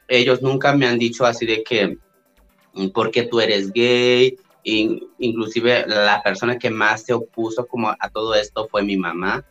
ellos 0.08 0.42
nunca 0.42 0.76
me 0.76 0.86
han 0.86 1.00
dicho 1.00 1.26
así 1.26 1.46
de 1.46 1.64
que, 1.64 1.98
¿por 2.94 3.12
qué 3.12 3.24
tú 3.24 3.40
eres 3.40 3.72
gay? 3.72 4.38
inclusive 4.62 5.86
la 5.88 6.22
persona 6.24 6.60
que 6.60 6.70
más 6.70 7.04
se 7.04 7.14
opuso 7.14 7.66
como 7.66 7.90
a 7.90 8.10
todo 8.10 8.36
esto 8.36 8.68
fue 8.70 8.84
mi 8.84 8.98
mamá. 8.98 9.44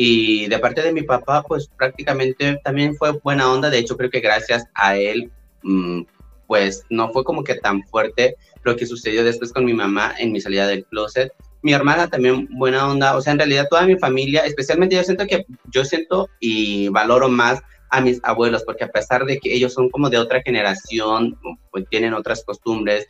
Y 0.00 0.46
de 0.46 0.58
parte 0.60 0.80
de 0.80 0.92
mi 0.92 1.02
papá, 1.02 1.42
pues 1.42 1.68
prácticamente 1.76 2.60
también 2.62 2.94
fue 2.94 3.10
buena 3.24 3.50
onda. 3.52 3.68
De 3.68 3.78
hecho, 3.78 3.96
creo 3.96 4.10
que 4.10 4.20
gracias 4.20 4.64
a 4.74 4.96
él, 4.96 5.30
mm, 5.64 6.02
pues 6.46 6.84
no 6.88 7.10
fue 7.12 7.24
como 7.24 7.42
que 7.42 7.56
tan 7.56 7.82
fuerte 7.82 8.36
lo 8.62 8.76
que 8.76 8.86
sucedió 8.86 9.24
después 9.24 9.52
con 9.52 9.64
mi 9.64 9.74
mamá 9.74 10.14
en 10.18 10.30
mi 10.30 10.40
salida 10.40 10.68
del 10.68 10.84
closet 10.84 11.32
mi 11.62 11.72
hermana 11.72 12.08
también 12.08 12.48
buena 12.52 12.88
onda, 12.88 13.16
o 13.16 13.20
sea, 13.20 13.32
en 13.32 13.38
realidad 13.38 13.66
toda 13.68 13.86
mi 13.86 13.96
familia, 13.96 14.40
especialmente 14.40 14.94
yo 14.94 15.02
siento 15.02 15.26
que 15.26 15.44
yo 15.72 15.84
siento 15.84 16.28
y 16.40 16.88
valoro 16.88 17.28
más 17.28 17.60
a 17.90 18.00
mis 18.00 18.20
abuelos, 18.22 18.62
porque 18.64 18.84
a 18.84 18.88
pesar 18.88 19.24
de 19.24 19.38
que 19.38 19.52
ellos 19.52 19.72
son 19.72 19.88
como 19.90 20.10
de 20.10 20.18
otra 20.18 20.42
generación, 20.42 21.38
pues 21.70 21.84
tienen 21.90 22.14
otras 22.14 22.44
costumbres 22.44 23.06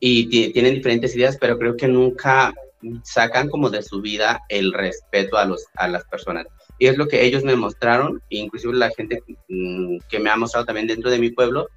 y 0.00 0.52
tienen 0.52 0.74
diferentes 0.74 1.16
ideas, 1.16 1.36
pero 1.40 1.58
creo 1.58 1.76
que 1.76 1.88
nunca 1.88 2.52
sacan 3.02 3.48
como 3.48 3.70
de 3.70 3.82
su 3.82 4.00
vida 4.00 4.40
el 4.48 4.72
respeto 4.72 5.36
a, 5.36 5.44
los, 5.44 5.64
a 5.74 5.88
las 5.88 6.04
personas. 6.04 6.46
Y 6.78 6.86
es 6.86 6.96
lo 6.96 7.08
que 7.08 7.24
ellos 7.24 7.42
me 7.42 7.56
mostraron, 7.56 8.22
inclusive 8.28 8.74
la 8.74 8.90
gente 8.90 9.22
mm, 9.48 9.98
que 10.08 10.20
me 10.20 10.30
ha 10.30 10.36
mostrado 10.36 10.66
también 10.66 10.86
dentro 10.86 11.10
de 11.10 11.18
mi 11.18 11.30
pueblo. 11.30 11.68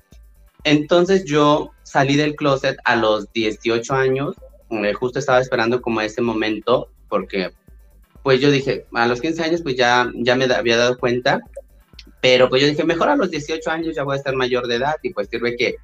Entonces 0.63 1.25
yo 1.25 1.71
salí 1.83 2.15
del 2.15 2.35
closet 2.35 2.77
a 2.83 2.95
los 2.95 3.31
18 3.33 3.93
años 3.93 4.35
justo 4.93 5.19
estaba 5.19 5.39
esperando 5.39 5.81
como 5.81 6.01
ese 6.01 6.21
momento, 6.21 6.89
porque 7.09 7.51
pues 8.23 8.39
yo 8.39 8.51
dije, 8.51 8.85
a 8.93 9.07
los 9.07 9.21
15 9.21 9.43
años 9.43 9.61
pues 9.61 9.75
ya, 9.75 10.09
ya 10.15 10.35
me 10.35 10.45
había 10.45 10.77
dado 10.77 10.97
cuenta, 10.97 11.39
pero 12.21 12.49
pues 12.49 12.61
yo 12.61 12.67
dije, 12.67 12.83
mejor 12.83 13.09
a 13.09 13.15
los 13.15 13.31
18 13.31 13.69
años 13.69 13.95
ya 13.95 14.03
voy 14.03 14.13
a 14.13 14.17
estar 14.17 14.35
mayor 14.35 14.67
de 14.67 14.75
edad 14.75 14.95
y 15.01 15.11
pues 15.11 15.27
sirve 15.29 15.55
que 15.55 15.75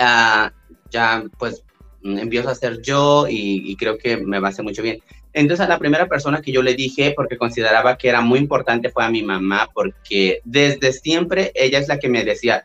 uh, 0.00 0.50
ya 0.90 1.24
pues 1.38 1.62
empiezo 2.04 2.50
a 2.50 2.54
ser 2.54 2.80
yo 2.82 3.26
y, 3.28 3.74
creo 3.76 3.98
que 3.98 4.16
me 4.18 4.38
va 4.38 4.48
a 4.48 4.50
hacer 4.50 4.64
mucho 4.64 4.82
bien. 4.82 5.02
Entonces 5.32 5.64
a 5.64 5.68
la 5.68 5.78
primera 5.78 6.06
persona 6.06 6.40
que 6.40 6.52
yo 6.52 6.62
le 6.62 6.74
dije, 6.74 7.12
porque 7.16 7.38
consideraba 7.38 7.96
que 7.96 8.08
era 8.08 8.20
muy 8.20 8.38
importante, 8.38 8.90
fue 8.90 9.04
a 9.04 9.10
mi 9.10 9.22
mamá, 9.22 9.68
porque 9.74 10.40
desde 10.44 10.92
siempre 10.92 11.50
ella 11.54 11.78
es 11.78 11.88
la 11.88 11.98
que 11.98 12.08
me 12.08 12.24
decía, 12.24 12.62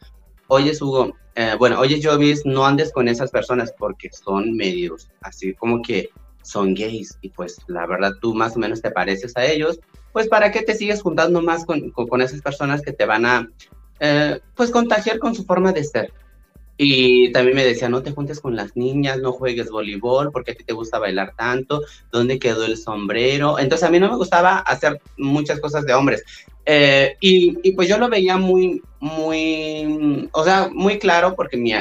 oye 0.47 0.73
Hugo, 0.79 1.15
eh, 1.35 1.55
bueno, 1.57 1.79
oye 1.79 1.99
Jovis, 2.03 2.45
no 2.45 2.65
andes 2.65 2.91
con 2.91 3.07
esas 3.07 3.31
personas 3.31 3.73
porque 3.77 4.09
son 4.11 4.55
medios, 4.55 5.09
así 5.21 5.53
como 5.53 5.81
que 5.81 6.09
son 6.41 6.73
gays 6.73 7.17
y 7.21 7.29
pues 7.29 7.57
la 7.67 7.85
verdad 7.85 8.13
tú 8.21 8.33
más 8.33 8.55
o 8.55 8.59
menos 8.59 8.81
te 8.81 8.91
pareces 8.91 9.35
a 9.37 9.45
ellos, 9.45 9.79
pues 10.11 10.27
para 10.27 10.51
qué 10.51 10.61
te 10.61 10.75
sigues 10.75 11.01
juntando 11.01 11.41
más 11.41 11.65
con, 11.65 11.91
con, 11.91 12.21
esas 12.21 12.41
personas 12.41 12.81
que 12.81 12.91
te 12.91 13.05
van 13.05 13.25
a 13.25 13.49
eh, 13.99 14.39
pues 14.55 14.71
contagiar 14.71 15.19
con 15.19 15.33
su 15.33 15.45
forma 15.45 15.71
de 15.71 15.83
ser. 15.83 16.13
Y 16.81 17.33
también 17.33 17.57
me 17.57 17.65
decía, 17.65 17.89
no 17.89 18.03
te 18.03 18.11
juntes 18.11 18.39
con 18.39 18.55
las 18.55 18.77
niñas, 18.77 19.19
no 19.19 19.33
juegues 19.33 19.69
voleibol, 19.69 20.31
porque 20.31 20.51
a 20.51 20.55
ti 20.55 20.63
te 20.63 20.71
gusta 20.71 20.97
bailar 20.97 21.33
tanto, 21.35 21.81
¿dónde 22.09 22.39
quedó 22.39 22.63
el 22.63 22.77
sombrero? 22.77 23.59
Entonces 23.59 23.85
a 23.85 23.91
mí 23.91 23.99
no 23.99 24.09
me 24.09 24.15
gustaba 24.15 24.59
hacer 24.59 25.01
muchas 25.17 25.59
cosas 25.59 25.85
de 25.85 25.93
hombres. 25.93 26.23
Eh, 26.65 27.17
y, 27.19 27.57
y, 27.63 27.73
pues 27.73 27.89
yo 27.89 27.97
lo 27.97 28.07
veía 28.07 28.37
muy, 28.37 28.81
muy, 29.01 30.29
o 30.31 30.43
sea, 30.45 30.69
muy 30.71 30.99
claro 30.99 31.35
porque 31.35 31.57
mi 31.57 31.73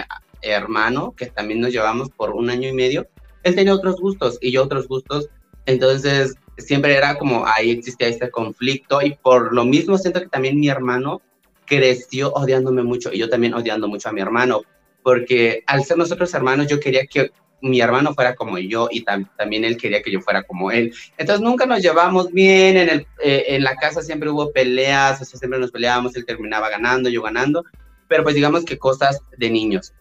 hermano, 0.43 1.15
que 1.17 1.27
también 1.27 1.61
nos 1.61 1.71
llevamos 1.71 2.11
por 2.11 2.31
un 2.31 2.51
año 2.51 2.69
y 2.69 2.73
medio, 2.73 3.07
él 3.45 3.55
tenía 3.55 3.75
otros 3.75 4.01
gustos 4.01 4.37
y 4.41 4.51
yo 4.51 4.65
otros 4.65 4.89
gustos. 4.89 5.29
Entonces 5.67 6.35
siempre 6.57 6.97
era 6.97 7.17
como 7.19 7.47
ahí 7.47 7.71
existía 7.71 8.09
este 8.09 8.33
conflicto 8.33 9.01
y 9.01 9.15
por 9.15 9.55
lo 9.55 9.65
mismo 9.65 9.97
siento 9.97 10.21
que 10.21 10.27
también 10.27 10.59
mi 10.59 10.69
hermano 10.69 11.23
creció 11.67 12.33
odiándome 12.33 12.83
mucho 12.83 13.13
y 13.13 13.19
yo 13.19 13.29
también 13.29 13.55
odiando 13.55 13.87
mucho 13.87 14.09
a 14.09 14.13
mi 14.13 14.21
hermano 14.21 14.63
porque 15.03 15.63
al 15.67 15.85
ser 15.85 15.97
nosotros 15.97 16.33
hermanos 16.35 16.67
yo 16.67 16.81
quería 16.81 17.07
que 17.07 17.31
mi 17.61 17.81
hermano 17.81 18.15
fuera 18.15 18.35
como 18.35 18.59
yo 18.59 18.89
y 18.91 19.05
también 19.05 19.65
él 19.65 19.77
quería 19.77 20.03
que 20.03 20.13
yo 20.13 20.21
fuera 20.21 20.43
como 20.45 20.71
él. 20.71 20.95
Entonces 21.17 21.43
nunca 21.43 21.67
nos 21.67 21.83
llevamos 21.83 22.31
bien, 22.33 22.77
en, 22.77 22.89
el, 22.89 23.07
eh, 23.23 23.47
en 23.49 23.65
la 23.65 23.75
casa 23.77 24.03
siempre 24.03 24.31
hubo 24.31 24.53
peleas, 24.53 25.21
o 25.21 25.25
sea, 25.25 25.39
siempre 25.39 25.59
nos 25.59 25.71
peleábamos, 25.71 26.15
él 26.17 26.25
terminaba 26.25 26.69
ganando, 26.69 27.09
yo 27.09 27.23
ganando, 27.23 27.65
pero 28.07 28.23
pues 28.23 28.35
digamos 28.35 28.65
que 28.65 28.79
cosas 28.79 29.21
de 29.37 29.51
niños. 29.51 29.93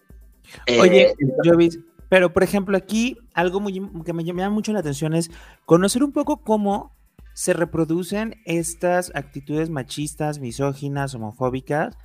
Oye, 0.80 1.08
eh, 1.08 1.68
pero 2.08 2.32
por 2.32 2.42
ejemplo 2.42 2.76
aquí 2.76 3.18
algo 3.34 3.60
muy, 3.60 3.82
que 4.04 4.12
me 4.12 4.24
llama 4.24 4.48
mucho 4.50 4.72
la 4.72 4.80
atención 4.80 5.14
es 5.14 5.30
conocer 5.66 6.02
un 6.02 6.12
poco 6.12 6.42
cómo 6.42 6.96
se 7.34 7.52
reproducen 7.52 8.40
estas 8.46 9.12
actitudes 9.14 9.68
machistas, 9.68 10.38
misóginas, 10.38 11.14
homofóbicas 11.14 11.96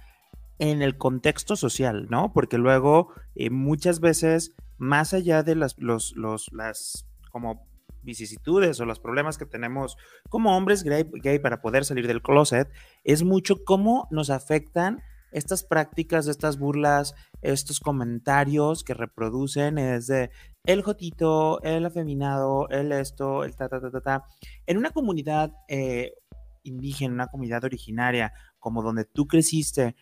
en 0.60 0.82
el 0.82 0.98
contexto 0.98 1.56
social, 1.56 2.08
¿no? 2.10 2.32
Porque 2.34 2.58
luego 2.58 3.14
eh, 3.36 3.50
muchas 3.50 4.00
veces, 4.00 4.56
más 4.78 5.14
allá 5.14 5.44
de 5.44 5.56
las, 5.56 5.78
los, 5.78 6.14
los, 6.16 6.52
las 6.54 7.06
como 7.32 7.68
vicisitudes 8.04 8.80
o 8.80 8.86
los 8.86 9.00
problemas 9.00 9.38
que 9.38 9.46
tenemos 9.46 9.98
como 10.30 10.56
hombres 10.56 10.84
gay, 10.84 11.10
gay, 11.22 11.40
para 11.40 11.62
poder 11.62 11.86
salir 11.86 12.08
del 12.08 12.22
closet, 12.22 12.70
es 13.04 13.24
mucho 13.24 13.64
cómo 13.64 14.08
nos 14.12 14.30
afectan 14.30 15.02
estas 15.32 15.64
prácticas, 15.64 16.28
estas 16.28 16.60
burlas, 16.60 17.16
estos 17.42 17.80
comentarios 17.80 18.84
que 18.84 18.94
reproducen 18.94 19.76
desde 19.76 20.30
el 20.66 20.84
jotito, 20.84 21.62
el 21.64 21.86
afeminado, 21.86 22.70
el 22.70 22.92
esto, 22.92 23.44
el 23.44 23.56
ta, 23.56 23.68
ta, 23.68 23.82
ta, 23.82 23.90
ta, 23.90 24.02
ta. 24.02 24.26
En 24.68 24.78
una 24.78 24.92
comunidad 24.92 25.52
eh, 25.68 26.14
indígena, 26.62 27.14
una 27.14 27.28
comunidad 27.28 27.64
originaria, 27.64 28.32
como 28.60 28.84
donde 28.84 29.06
tú 29.06 29.28
creciste, 29.28 29.96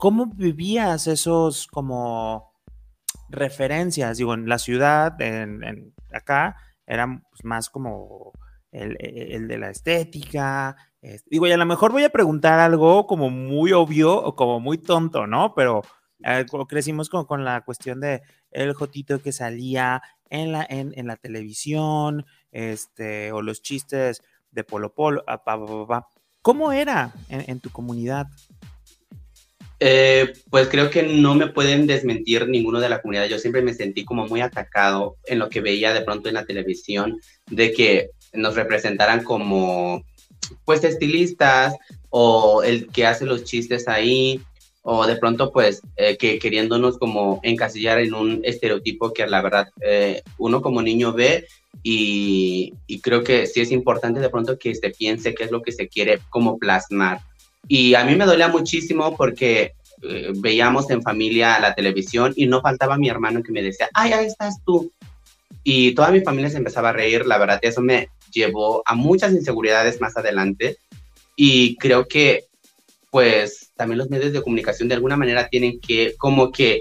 ¿Cómo 0.00 0.24
vivías 0.24 1.06
esos 1.08 1.66
como 1.66 2.54
referencias? 3.28 4.16
Digo, 4.16 4.32
en 4.32 4.48
la 4.48 4.58
ciudad, 4.58 5.20
en, 5.20 5.92
acá, 6.10 6.56
eran 6.86 7.20
pues, 7.30 7.44
más 7.44 7.68
como 7.68 8.32
el, 8.72 8.96
de 9.46 9.58
la 9.58 9.68
estética. 9.68 10.74
digo, 11.26 11.46
y 11.46 11.52
a 11.52 11.58
lo 11.58 11.66
mejor 11.66 11.92
voy 11.92 12.04
a 12.04 12.08
preguntar 12.08 12.60
algo 12.60 13.06
como 13.06 13.28
muy 13.28 13.72
obvio 13.72 14.14
o 14.16 14.34
como 14.34 14.58
muy 14.58 14.78
tonto, 14.78 15.26
¿no? 15.26 15.52
Pero 15.54 15.82
eh, 16.24 16.46
crecimos 16.66 17.10
con, 17.10 17.26
con, 17.26 17.44
la 17.44 17.60
cuestión 17.60 18.00
de 18.00 18.22
el 18.50 18.72
jotito 18.72 19.20
que 19.20 19.32
salía 19.32 20.00
en 20.30 20.52
la, 20.52 20.66
en, 20.66 21.06
la 21.06 21.16
televisión, 21.16 22.24
este, 22.52 23.32
o 23.32 23.42
los 23.42 23.60
chistes 23.60 24.22
de 24.50 24.64
Polo 24.64 24.94
Polo, 24.94 25.22
¿Cómo 26.40 26.72
era 26.72 27.12
en 27.28 27.60
tu 27.60 27.68
comunidad? 27.68 28.28
Eh, 29.82 30.34
pues 30.50 30.68
creo 30.68 30.90
que 30.90 31.02
no 31.02 31.34
me 31.34 31.46
pueden 31.46 31.86
desmentir 31.86 32.46
ninguno 32.48 32.80
de 32.80 32.90
la 32.90 33.00
comunidad. 33.00 33.26
Yo 33.26 33.38
siempre 33.38 33.62
me 33.62 33.72
sentí 33.72 34.04
como 34.04 34.26
muy 34.26 34.42
atacado 34.42 35.16
en 35.24 35.38
lo 35.38 35.48
que 35.48 35.62
veía 35.62 35.94
de 35.94 36.02
pronto 36.02 36.28
en 36.28 36.34
la 36.34 36.44
televisión, 36.44 37.18
de 37.46 37.72
que 37.72 38.10
nos 38.34 38.54
representaran 38.54 39.24
como 39.24 40.04
pues 40.64 40.84
estilistas 40.84 41.74
o 42.10 42.62
el 42.62 42.88
que 42.88 43.06
hace 43.06 43.24
los 43.24 43.44
chistes 43.44 43.88
ahí 43.88 44.40
o 44.82 45.06
de 45.06 45.16
pronto 45.16 45.52
pues 45.52 45.82
eh, 45.96 46.16
que 46.16 46.38
queriéndonos 46.38 46.98
como 46.98 47.40
encasillar 47.42 48.00
en 48.00 48.14
un 48.14 48.40
estereotipo 48.44 49.12
que 49.12 49.26
la 49.26 49.42
verdad 49.42 49.68
eh, 49.80 50.22
uno 50.38 50.62
como 50.62 50.82
niño 50.82 51.12
ve 51.12 51.46
y, 51.82 52.74
y, 52.86 53.00
creo 53.00 53.22
que 53.22 53.46
sí 53.46 53.60
es 53.60 53.70
importante 53.70 54.20
de 54.20 54.28
pronto 54.28 54.58
que 54.58 54.74
se 54.74 54.90
piense 54.90 55.34
qué 55.34 55.44
es 55.44 55.50
lo 55.50 55.62
que 55.62 55.72
se 55.72 55.88
quiere 55.88 56.18
como 56.28 56.58
plasmar 56.58 57.20
y 57.68 57.94
a 57.94 58.04
mí 58.04 58.16
me 58.16 58.26
dolía 58.26 58.48
muchísimo 58.48 59.16
porque 59.16 59.74
eh, 60.02 60.32
veíamos 60.36 60.90
en 60.90 61.02
familia 61.02 61.58
la 61.60 61.74
televisión 61.74 62.32
y 62.36 62.46
no 62.46 62.60
faltaba 62.60 62.96
mi 62.96 63.08
hermano 63.08 63.42
que 63.42 63.52
me 63.52 63.62
decía, 63.62 63.88
ay, 63.94 64.12
ahí 64.12 64.26
estás 64.26 64.56
tú. 64.64 64.90
Y 65.62 65.94
toda 65.94 66.10
mi 66.10 66.20
familia 66.20 66.50
se 66.50 66.56
empezaba 66.56 66.88
a 66.88 66.92
reír, 66.92 67.26
la 67.26 67.38
verdad, 67.38 67.58
eso 67.62 67.82
me 67.82 68.08
llevó 68.32 68.82
a 68.86 68.94
muchas 68.94 69.32
inseguridades 69.32 70.00
más 70.00 70.16
adelante. 70.16 70.78
Y 71.36 71.76
creo 71.76 72.06
que, 72.06 72.46
pues, 73.10 73.72
también 73.76 73.98
los 73.98 74.10
medios 74.10 74.32
de 74.32 74.42
comunicación 74.42 74.88
de 74.88 74.94
alguna 74.94 75.16
manera 75.16 75.48
tienen 75.48 75.80
que, 75.80 76.14
como 76.18 76.50
que, 76.50 76.80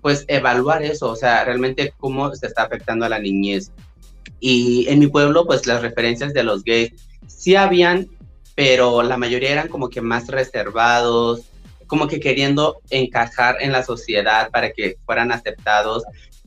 pues, 0.00 0.24
evaluar 0.26 0.82
eso, 0.82 1.10
o 1.10 1.16
sea, 1.16 1.44
realmente 1.44 1.92
cómo 1.98 2.34
se 2.34 2.46
está 2.46 2.64
afectando 2.64 3.04
a 3.04 3.08
la 3.08 3.18
niñez. 3.18 3.70
Y 4.40 4.86
en 4.88 4.98
mi 4.98 5.06
pueblo, 5.06 5.46
pues, 5.46 5.66
las 5.66 5.82
referencias 5.82 6.34
de 6.34 6.42
los 6.42 6.64
gays 6.64 6.92
sí 7.26 7.54
habían, 7.54 8.08
pero 8.56 9.02
la 9.02 9.16
mayoría 9.16 9.52
eran 9.52 9.68
como 9.68 9.88
que 9.88 10.00
más 10.00 10.26
reservados, 10.26 11.42
como 11.86 12.08
que 12.08 12.18
queriendo 12.18 12.78
encajar 12.90 13.58
en 13.60 13.70
la 13.70 13.84
sociedad 13.84 14.50
para 14.50 14.72
que 14.72 14.96
fueran 15.04 15.30
aceptados. 15.30 16.02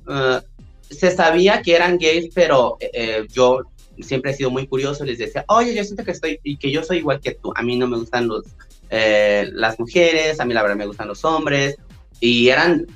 Uh, 0.05 0.43
se 0.89 1.11
sabía 1.11 1.61
que 1.61 1.75
eran 1.75 1.97
gays, 1.97 2.31
pero 2.33 2.77
eh, 2.79 2.89
eh, 2.93 3.27
yo 3.31 3.61
siempre 3.99 4.31
he 4.31 4.33
sido 4.33 4.49
muy 4.49 4.65
curioso, 4.65 5.05
les 5.05 5.19
decía, 5.19 5.45
oye, 5.47 5.75
yo 5.75 5.83
siento 5.83 6.03
que 6.03 6.11
estoy, 6.11 6.39
y 6.43 6.57
que 6.57 6.71
yo 6.71 6.83
soy 6.83 6.97
igual 6.97 7.19
que 7.19 7.35
tú, 7.35 7.51
a 7.55 7.61
mí 7.61 7.77
no 7.77 7.87
me 7.87 7.97
gustan 7.97 8.27
los, 8.27 8.45
eh, 8.89 9.47
las 9.51 9.79
mujeres, 9.79 10.39
a 10.39 10.45
mí 10.45 10.53
la 10.53 10.63
verdad 10.63 10.77
me 10.77 10.87
gustan 10.87 11.07
los 11.07 11.23
hombres, 11.23 11.75
y 12.19 12.49
eran 12.49 12.87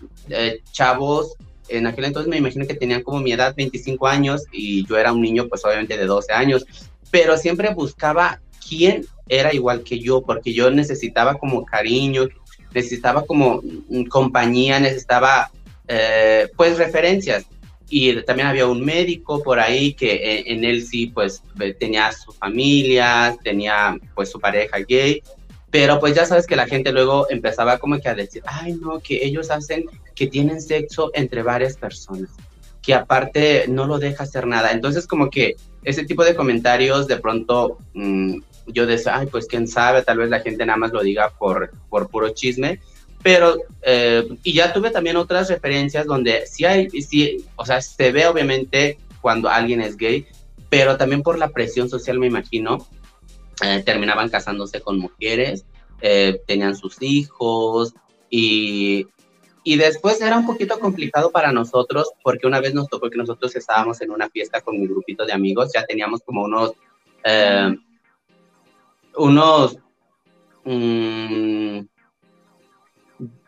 chavos, 0.71 1.35
en 1.67 1.85
aquel 1.85 2.05
entonces 2.05 2.29
me 2.29 2.37
imagino 2.37 2.65
que 2.65 2.73
tenían 2.73 3.03
como 3.03 3.19
mi 3.19 3.33
edad, 3.33 3.53
25 3.55 4.07
años, 4.07 4.43
y 4.51 4.87
yo 4.87 4.97
era 4.97 5.11
un 5.11 5.21
niño 5.21 5.47
pues 5.47 5.63
obviamente 5.65 5.97
de 5.97 6.05
12 6.05 6.33
años, 6.33 6.65
pero 7.11 7.37
siempre 7.37 7.73
buscaba 7.73 8.41
quién 8.67 9.05
era 9.27 9.53
igual 9.53 9.83
que 9.83 9.99
yo, 9.99 10.21
porque 10.21 10.53
yo 10.53 10.69
necesitaba 10.69 11.35
como 11.35 11.65
cariño, 11.65 12.27
necesitaba 12.73 13.25
como 13.25 13.61
mm, 13.61 14.05
compañía, 14.05 14.79
necesitaba 14.79 15.51
eh, 15.87 16.49
pues 16.55 16.77
referencias. 16.77 17.45
Y 17.89 18.21
también 18.23 18.47
había 18.47 18.65
un 18.65 18.83
médico 18.83 19.43
por 19.43 19.59
ahí 19.59 19.93
que 19.93 20.13
eh, 20.13 20.43
en, 20.47 20.63
él 20.63 20.85
sí 20.85 21.07
pues 21.07 21.43
tenía 21.79 22.11
su 22.11 22.31
familia, 22.31 23.37
tenía 23.43 23.97
pues 24.15 24.31
su 24.31 24.39
pareja 24.39 24.79
gay, 24.79 25.21
pero 25.69 25.99
pues 25.99 26.15
ya 26.15 26.25
sabes 26.25 26.47
que 26.47 26.55
la 26.55 26.65
gente 26.65 26.91
luego 26.91 27.27
empezaba 27.29 27.77
como 27.77 27.99
que 27.99 28.09
a 28.09 28.15
decir, 28.15 28.41
ay 28.45 28.73
no, 28.73 28.99
que 28.99 29.23
ellos 29.25 29.51
hacen, 29.51 29.85
que 30.15 30.27
tienen 30.27 30.61
sexo 30.61 31.11
entre 31.13 31.43
varias 31.43 31.77
personas, 31.77 32.29
que 32.81 32.93
aparte 32.93 33.65
no 33.67 33.85
lo 33.85 33.99
deja 33.99 34.23
hacer 34.23 34.47
nada. 34.47 34.71
Entonces 34.71 35.05
como 35.05 35.29
que 35.29 35.55
ese 35.83 36.05
tipo 36.05 36.23
de 36.23 36.35
comentarios 36.35 37.07
de 37.07 37.17
pronto 37.17 37.77
mm, 37.93 38.39
yo 38.67 38.85
decía, 38.85 39.17
ay, 39.17 39.27
pues 39.27 39.47
quién 39.47 39.67
sabe, 39.67 40.03
tal 40.03 40.17
vez 40.17 40.29
la 40.29 40.39
gente 40.39 40.65
nada 40.65 40.77
más 40.77 40.91
lo 40.91 41.01
diga 41.01 41.29
por, 41.37 41.71
por 41.89 42.09
puro 42.09 42.29
chisme, 42.29 42.79
pero, 43.23 43.55
eh, 43.81 44.27
y 44.43 44.53
ya 44.53 44.73
tuve 44.73 44.91
también 44.91 45.15
otras 45.15 45.49
referencias 45.49 46.05
donde 46.05 46.45
sí 46.45 46.65
hay, 46.65 46.89
sí, 46.89 47.45
o 47.55 47.65
sea, 47.65 47.81
se 47.81 48.11
ve 48.11 48.27
obviamente 48.27 48.97
cuando 49.21 49.49
alguien 49.49 49.79
es 49.79 49.95
gay, 49.95 50.27
pero 50.69 50.97
también 50.97 51.23
por 51.23 51.39
la 51.39 51.49
presión 51.49 51.89
social, 51.89 52.19
me 52.19 52.27
imagino, 52.27 52.85
eh, 53.63 53.81
terminaban 53.85 54.29
casándose 54.29 54.81
con 54.81 54.99
mujeres, 54.99 55.65
eh, 56.01 56.41
tenían 56.45 56.75
sus 56.75 57.01
hijos 57.01 57.93
y, 58.29 59.07
y 59.63 59.77
después 59.77 60.19
era 60.19 60.37
un 60.37 60.45
poquito 60.45 60.77
complicado 60.79 61.31
para 61.31 61.53
nosotros 61.53 62.11
porque 62.23 62.45
una 62.45 62.59
vez 62.59 62.73
nos 62.73 62.89
tocó 62.89 63.09
que 63.09 63.17
nosotros 63.17 63.55
estábamos 63.55 64.01
en 64.01 64.11
una 64.11 64.29
fiesta 64.29 64.59
con 64.59 64.77
mi 64.77 64.85
grupito 64.85 65.25
de 65.25 65.31
amigos, 65.31 65.71
ya 65.73 65.85
teníamos 65.85 66.21
como 66.25 66.43
unos 66.43 66.73
unos 69.15 69.77
mm, 70.65 71.79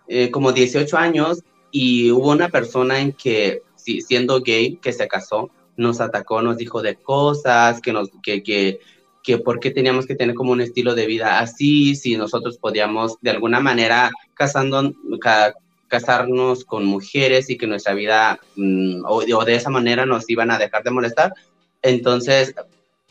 eh, 0.07 0.31
como 0.31 0.51
18 0.51 0.97
años 0.97 1.43
y 1.71 2.11
hubo 2.11 2.31
una 2.31 2.49
persona 2.49 2.99
en 2.99 3.13
que, 3.13 3.63
siendo 3.75 4.41
gay, 4.41 4.77
que 4.77 4.93
se 4.93 5.07
casó 5.07 5.49
nos 5.77 6.01
atacó, 6.01 6.41
nos 6.41 6.57
dijo 6.57 6.81
de 6.81 6.95
cosas, 6.95 7.81
que 7.81 7.91
nos, 7.93 8.09
que, 8.23 8.43
que, 8.43 8.79
que 9.23 9.37
por 9.37 9.59
qué 9.59 9.71
teníamos 9.71 10.05
que 10.05 10.15
tener 10.15 10.35
como 10.35 10.51
un 10.51 10.61
estilo 10.61 10.95
de 10.95 11.05
vida 11.05 11.39
así, 11.39 11.95
si 11.95 12.15
nosotros 12.15 12.57
podíamos 12.57 13.17
de 13.21 13.31
alguna 13.31 13.59
manera 13.59 14.11
casando, 14.33 14.93
casarnos 15.87 16.65
con 16.65 16.85
mujeres 16.85 17.49
y 17.49 17.57
que 17.57 17.67
nuestra 17.67 17.93
vida 17.93 18.39
mm, 18.55 19.03
o, 19.05 19.45
de 19.45 19.55
esa 19.55 19.69
manera 19.69 20.05
nos 20.05 20.29
iban 20.29 20.51
a 20.51 20.57
dejar 20.57 20.83
de 20.83 20.91
molestar. 20.91 21.33
Entonces, 21.81 22.55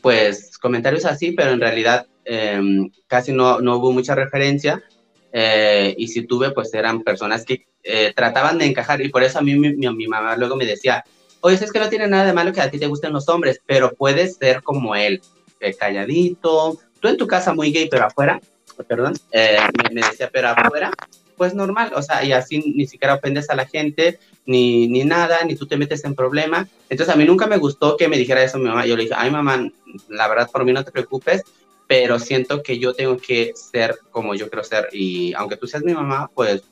pues 0.01 0.57
comentarios 0.57 1.05
así, 1.05 1.31
pero 1.31 1.51
en 1.51 1.61
realidad 1.61 2.07
em, 2.25 2.89
casi 3.07 3.31
no, 3.31 3.59
no, 3.61 3.77
hubo 3.77 3.91
mucha 3.91 4.15
referencia. 4.15 4.83
Eh, 5.31 5.93
y 5.97 6.07
si 6.07 6.25
tuve, 6.25 6.51
pues 6.51 6.73
eran 6.73 7.03
personas 7.03 7.45
que 7.45 7.67
eh, 7.83 8.13
trataban 8.15 8.57
de 8.57 8.65
encajar 8.65 9.01
y 9.01 9.09
por 9.09 9.23
eso 9.23 9.39
a 9.39 9.41
mí 9.41 9.55
mi, 9.55 9.73
mi, 9.75 10.07
mamá 10.07 10.35
luego 10.37 10.55
me 10.55 10.65
decía, 10.65 11.03
oye, 11.41 11.55
es 11.55 11.71
que 11.71 11.79
no 11.79 11.89
tiene 11.89 12.07
nada 12.07 12.25
de 12.25 12.33
malo 12.33 12.53
que 12.53 12.61
a 12.61 12.71
ti 12.71 12.79
te 12.79 12.87
gusten 12.87 13.13
los 13.13 13.27
hombres, 13.27 13.61
pero 13.65 13.91
puedes 13.93 14.37
ser 14.37 14.63
como 14.63 14.95
él, 14.95 15.21
eh, 15.59 15.73
calladito, 15.73 16.79
tú 16.99 17.07
en 17.07 17.17
tu 17.17 17.27
casa 17.27 17.53
muy 17.53 17.71
gay, 17.71 17.89
pero 17.89 18.05
afuera, 18.05 18.39
perdón, 18.87 19.13
me, 19.31 19.93
me, 19.93 20.07
decía, 20.07 20.29
pero 20.31 20.49
afuera 20.49 20.91
pues 21.35 21.53
normal, 21.53 21.91
o 21.95 22.01
sea, 22.01 22.23
y 22.23 22.31
así 22.31 22.73
ni 22.75 22.87
siquiera 22.87 23.15
ofendes 23.15 23.49
a 23.49 23.55
la 23.55 23.65
gente, 23.65 24.19
ni, 24.45 24.87
ni 24.87 25.03
nada, 25.03 25.43
ni 25.43 25.55
tú 25.55 25.67
te 25.67 25.77
metes 25.77 26.03
en 26.05 26.15
problema. 26.15 26.67
Entonces 26.89 27.13
a 27.13 27.17
mí 27.17 27.25
nunca 27.25 27.47
me 27.47 27.57
gustó 27.57 27.97
que 27.97 28.07
me 28.07 28.17
dijera 28.17 28.43
eso 28.43 28.57
mi 28.57 28.65
mamá. 28.65 28.85
Yo 28.85 28.95
le 28.95 29.03
dije, 29.03 29.15
ay 29.17 29.31
mamá, 29.31 29.69
la 30.09 30.27
verdad 30.27 30.49
por 30.51 30.65
mí 30.65 30.73
no 30.73 30.83
te 30.83 30.91
preocupes, 30.91 31.43
pero 31.87 32.19
siento 32.19 32.63
que 32.63 32.79
yo 32.79 32.93
tengo 32.93 33.17
que 33.17 33.53
ser 33.55 33.97
como 34.11 34.35
yo 34.35 34.49
quiero 34.49 34.63
ser 34.63 34.89
y 34.91 35.33
aunque 35.33 35.57
tú 35.57 35.67
seas 35.67 35.83
mi 35.83 35.93
mamá, 35.93 36.29
pues 36.33 36.63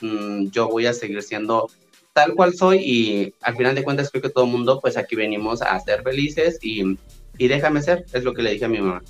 mm, 0.00 0.48
yo 0.48 0.68
voy 0.68 0.86
a 0.86 0.92
seguir 0.92 1.22
siendo 1.22 1.68
tal 2.12 2.34
cual 2.34 2.54
soy 2.54 2.78
y 2.78 3.34
al 3.40 3.56
final 3.56 3.74
de 3.74 3.84
cuentas 3.84 4.10
creo 4.10 4.22
que 4.22 4.30
todo 4.30 4.44
el 4.44 4.50
mundo, 4.50 4.80
pues 4.80 4.96
aquí 4.96 5.16
venimos 5.16 5.62
a 5.62 5.78
ser 5.80 6.02
felices 6.02 6.58
y, 6.62 6.96
y 7.38 7.48
déjame 7.48 7.82
ser, 7.82 8.04
es 8.12 8.24
lo 8.24 8.34
que 8.34 8.42
le 8.42 8.52
dije 8.52 8.64
a 8.64 8.68
mi 8.68 8.80
mamá. 8.80 9.02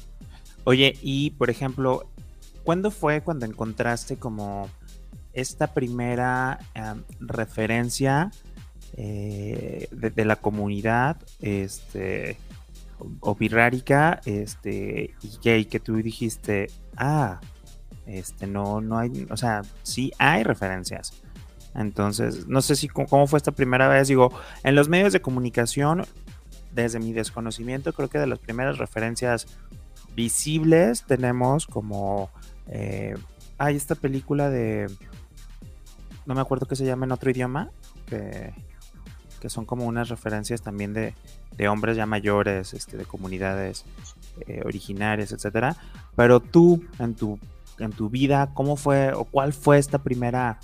Oye, 0.64 0.96
y 1.02 1.30
por 1.30 1.50
ejemplo, 1.50 2.06
¿cuándo 2.64 2.90
fue 2.90 3.22
cuando 3.22 3.46
encontraste 3.46 4.16
como 4.16 4.68
esta 5.32 5.72
primera 5.72 6.58
em, 6.74 7.02
referencia 7.20 8.30
eh, 8.96 9.88
de, 9.92 10.24
la 10.24 10.36
comunidad 10.36 11.16
este, 11.40 12.36
o, 13.20 13.36
este, 14.24 15.14
y 15.22 15.38
gay 15.42 15.64
que 15.64 15.80
tú 15.80 15.96
dijiste, 15.96 16.68
ah, 16.96 17.40
este, 18.06 18.46
no, 18.46 18.80
no 18.80 18.98
hay, 18.98 19.26
o 19.30 19.36
sea, 19.36 19.62
sí 19.82 20.12
hay 20.18 20.42
referencias. 20.42 21.22
Entonces, 21.74 22.48
no 22.48 22.62
sé 22.62 22.74
si 22.76 22.88
cómo 22.88 23.26
fue 23.26 23.36
esta 23.36 23.52
primera 23.52 23.88
vez. 23.88 24.08
Digo, 24.08 24.32
en 24.64 24.74
los 24.74 24.88
medios 24.88 25.12
de 25.12 25.20
comunicación, 25.20 26.04
desde 26.72 26.98
mi 26.98 27.12
desconocimiento, 27.12 27.92
creo 27.92 28.08
que 28.08 28.18
de 28.18 28.26
las 28.26 28.38
primeras 28.38 28.78
referencias 28.78 29.46
visibles 30.14 31.04
tenemos 31.06 31.66
como 31.66 32.30
eh, 32.66 33.14
hay 33.58 33.76
esta 33.76 33.94
película 33.94 34.50
de 34.50 34.90
no 36.26 36.34
me 36.34 36.40
acuerdo 36.40 36.66
que 36.66 36.76
se 36.76 36.84
llama 36.84 37.06
en 37.06 37.12
otro 37.12 37.30
idioma, 37.30 37.70
que, 38.06 38.52
son 39.48 39.64
como 39.64 39.86
unas 39.86 40.08
referencias 40.08 40.62
también 40.62 40.92
de, 40.92 41.14
hombres 41.68 41.96
ya 41.96 42.06
mayores, 42.06 42.74
este, 42.74 42.96
de 42.96 43.04
comunidades 43.04 43.84
eh, 44.46 44.62
originarias, 44.64 45.32
etcétera. 45.32 45.76
Pero 46.16 46.40
tú, 46.40 46.84
en 46.98 47.14
tu, 47.14 47.38
en 47.78 47.92
tu 47.92 48.08
vida, 48.08 48.50
¿cómo 48.54 48.76
fue 48.76 49.12
o 49.12 49.24
cuál 49.24 49.52
fue 49.52 49.78
esta 49.78 49.98
primera 49.98 50.58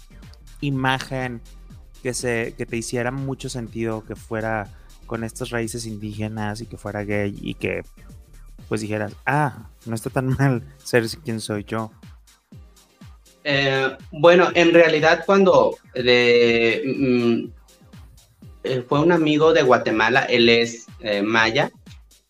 imagen 0.60 1.40
que, 2.02 2.14
se, 2.14 2.54
que 2.56 2.66
te 2.66 2.76
hiciera 2.76 3.10
mucho 3.10 3.48
sentido 3.48 4.04
que 4.04 4.16
fuera 4.16 4.68
con 5.06 5.24
estas 5.24 5.50
raíces 5.50 5.86
indígenas 5.86 6.60
y 6.60 6.66
que 6.66 6.76
fuera 6.76 7.04
gay 7.04 7.36
y 7.40 7.54
que 7.54 7.82
pues 8.68 8.80
dijeras, 8.80 9.14
ah, 9.26 9.70
no 9.84 9.94
está 9.94 10.10
tan 10.10 10.28
mal 10.38 10.62
ser 10.82 11.06
quien 11.24 11.40
soy 11.40 11.64
yo? 11.64 11.90
Eh, 13.44 13.96
bueno, 14.10 14.48
en 14.54 14.74
realidad 14.74 15.22
cuando 15.24 15.76
de, 15.94 16.82
mm, 16.84 17.55
eh, 18.66 18.84
fue 18.86 19.00
un 19.00 19.12
amigo 19.12 19.52
de 19.52 19.62
Guatemala, 19.62 20.24
él 20.24 20.48
es 20.48 20.86
eh, 21.00 21.22
maya, 21.22 21.70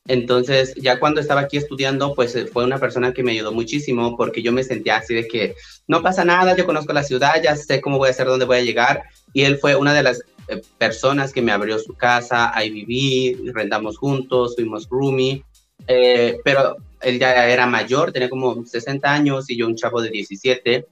entonces 0.06 0.74
ya 0.76 1.00
cuando 1.00 1.20
estaba 1.20 1.42
aquí 1.42 1.56
estudiando, 1.56 2.14
pues 2.14 2.36
fue 2.52 2.64
una 2.64 2.78
persona 2.78 3.12
que 3.12 3.22
me 3.22 3.32
ayudó 3.32 3.52
muchísimo 3.52 4.16
porque 4.16 4.42
yo 4.42 4.52
me 4.52 4.62
sentía 4.62 4.98
así 4.98 5.14
de 5.14 5.26
que 5.26 5.56
no 5.88 6.02
pasa 6.02 6.24
nada, 6.24 6.56
yo 6.56 6.66
conozco 6.66 6.92
la 6.92 7.02
ciudad, 7.02 7.42
ya 7.42 7.56
sé 7.56 7.80
cómo 7.80 7.98
voy 7.98 8.08
a 8.08 8.10
hacer, 8.12 8.26
dónde 8.26 8.44
voy 8.44 8.58
a 8.58 8.62
llegar, 8.62 9.02
y 9.32 9.42
él 9.42 9.58
fue 9.58 9.74
una 9.74 9.94
de 9.94 10.02
las 10.04 10.22
personas 10.78 11.32
que 11.32 11.42
me 11.42 11.50
abrió 11.50 11.78
su 11.80 11.94
casa, 11.94 12.56
ahí 12.56 12.70
viví, 12.70 13.36
rentamos 13.52 13.98
juntos, 13.98 14.54
fuimos 14.54 14.88
roomie, 14.88 15.44
pero 16.44 16.76
él 17.00 17.18
ya 17.18 17.48
era 17.48 17.66
mayor, 17.66 18.12
tenía 18.12 18.30
como 18.30 18.64
60 18.64 19.12
años 19.12 19.50
y 19.50 19.56
yo 19.56 19.66
un 19.66 19.76
chavo 19.76 20.00
de 20.00 20.10
17. 20.10 20.86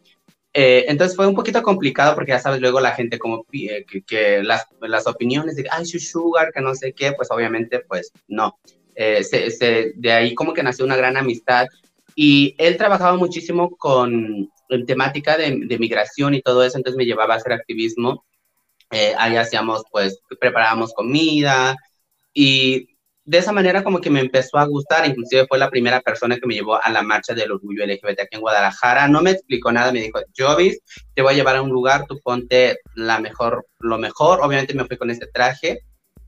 Eh, 0.56 0.84
entonces 0.86 1.16
fue 1.16 1.26
un 1.26 1.34
poquito 1.34 1.60
complicado 1.62 2.14
porque 2.14 2.30
ya 2.30 2.38
sabes, 2.38 2.60
luego 2.60 2.80
la 2.80 2.92
gente 2.92 3.18
como 3.18 3.44
que, 3.44 3.84
que 4.06 4.40
las, 4.44 4.66
las, 4.80 5.06
opiniones 5.08 5.56
de, 5.56 5.66
ay, 5.68 5.84
su 5.84 5.98
sugar, 5.98 6.52
que 6.52 6.60
no 6.60 6.76
sé 6.76 6.92
qué, 6.92 7.12
pues 7.12 7.28
obviamente, 7.32 7.80
pues 7.80 8.12
no. 8.28 8.56
Eh, 8.94 9.24
se, 9.24 9.92
de 9.96 10.12
ahí 10.12 10.32
como 10.34 10.54
que 10.54 10.62
nació 10.62 10.84
una 10.84 10.94
gran 10.96 11.16
amistad 11.16 11.66
y 12.14 12.54
él 12.58 12.76
trabajaba 12.76 13.16
muchísimo 13.16 13.76
con 13.76 14.48
temática 14.86 15.36
de, 15.36 15.58
de, 15.66 15.78
migración 15.78 16.34
y 16.34 16.42
todo 16.42 16.62
eso, 16.64 16.76
entonces 16.76 16.96
me 16.96 17.04
llevaba 17.04 17.34
a 17.34 17.38
hacer 17.38 17.52
activismo. 17.52 18.24
Eh, 18.92 19.12
ahí 19.18 19.36
hacíamos, 19.36 19.82
pues, 19.90 20.20
preparábamos 20.38 20.94
comida 20.94 21.74
y 22.32 22.93
de 23.26 23.38
esa 23.38 23.52
manera 23.52 23.82
como 23.82 24.00
que 24.00 24.10
me 24.10 24.20
empezó 24.20 24.58
a 24.58 24.66
gustar, 24.66 25.06
inclusive 25.06 25.46
fue 25.46 25.58
la 25.58 25.70
primera 25.70 26.00
persona 26.00 26.36
que 26.36 26.46
me 26.46 26.54
llevó 26.54 26.82
a 26.82 26.90
la 26.90 27.02
marcha 27.02 27.34
del 27.34 27.52
orgullo 27.52 27.86
LGBT 27.86 28.20
aquí 28.20 28.36
en 28.36 28.40
Guadalajara, 28.40 29.08
no 29.08 29.22
me 29.22 29.30
explicó 29.30 29.72
nada, 29.72 29.92
me 29.92 30.02
dijo, 30.02 30.20
Jovis, 30.36 30.80
te 31.14 31.22
voy 31.22 31.32
a 31.32 31.36
llevar 31.36 31.56
a 31.56 31.62
un 31.62 31.70
lugar, 31.70 32.06
tú 32.06 32.20
ponte 32.22 32.78
la 32.94 33.20
mejor, 33.20 33.66
lo 33.78 33.98
mejor, 33.98 34.40
obviamente 34.42 34.74
me 34.74 34.84
fui 34.84 34.98
con 34.98 35.10
este 35.10 35.26
traje, 35.26 35.80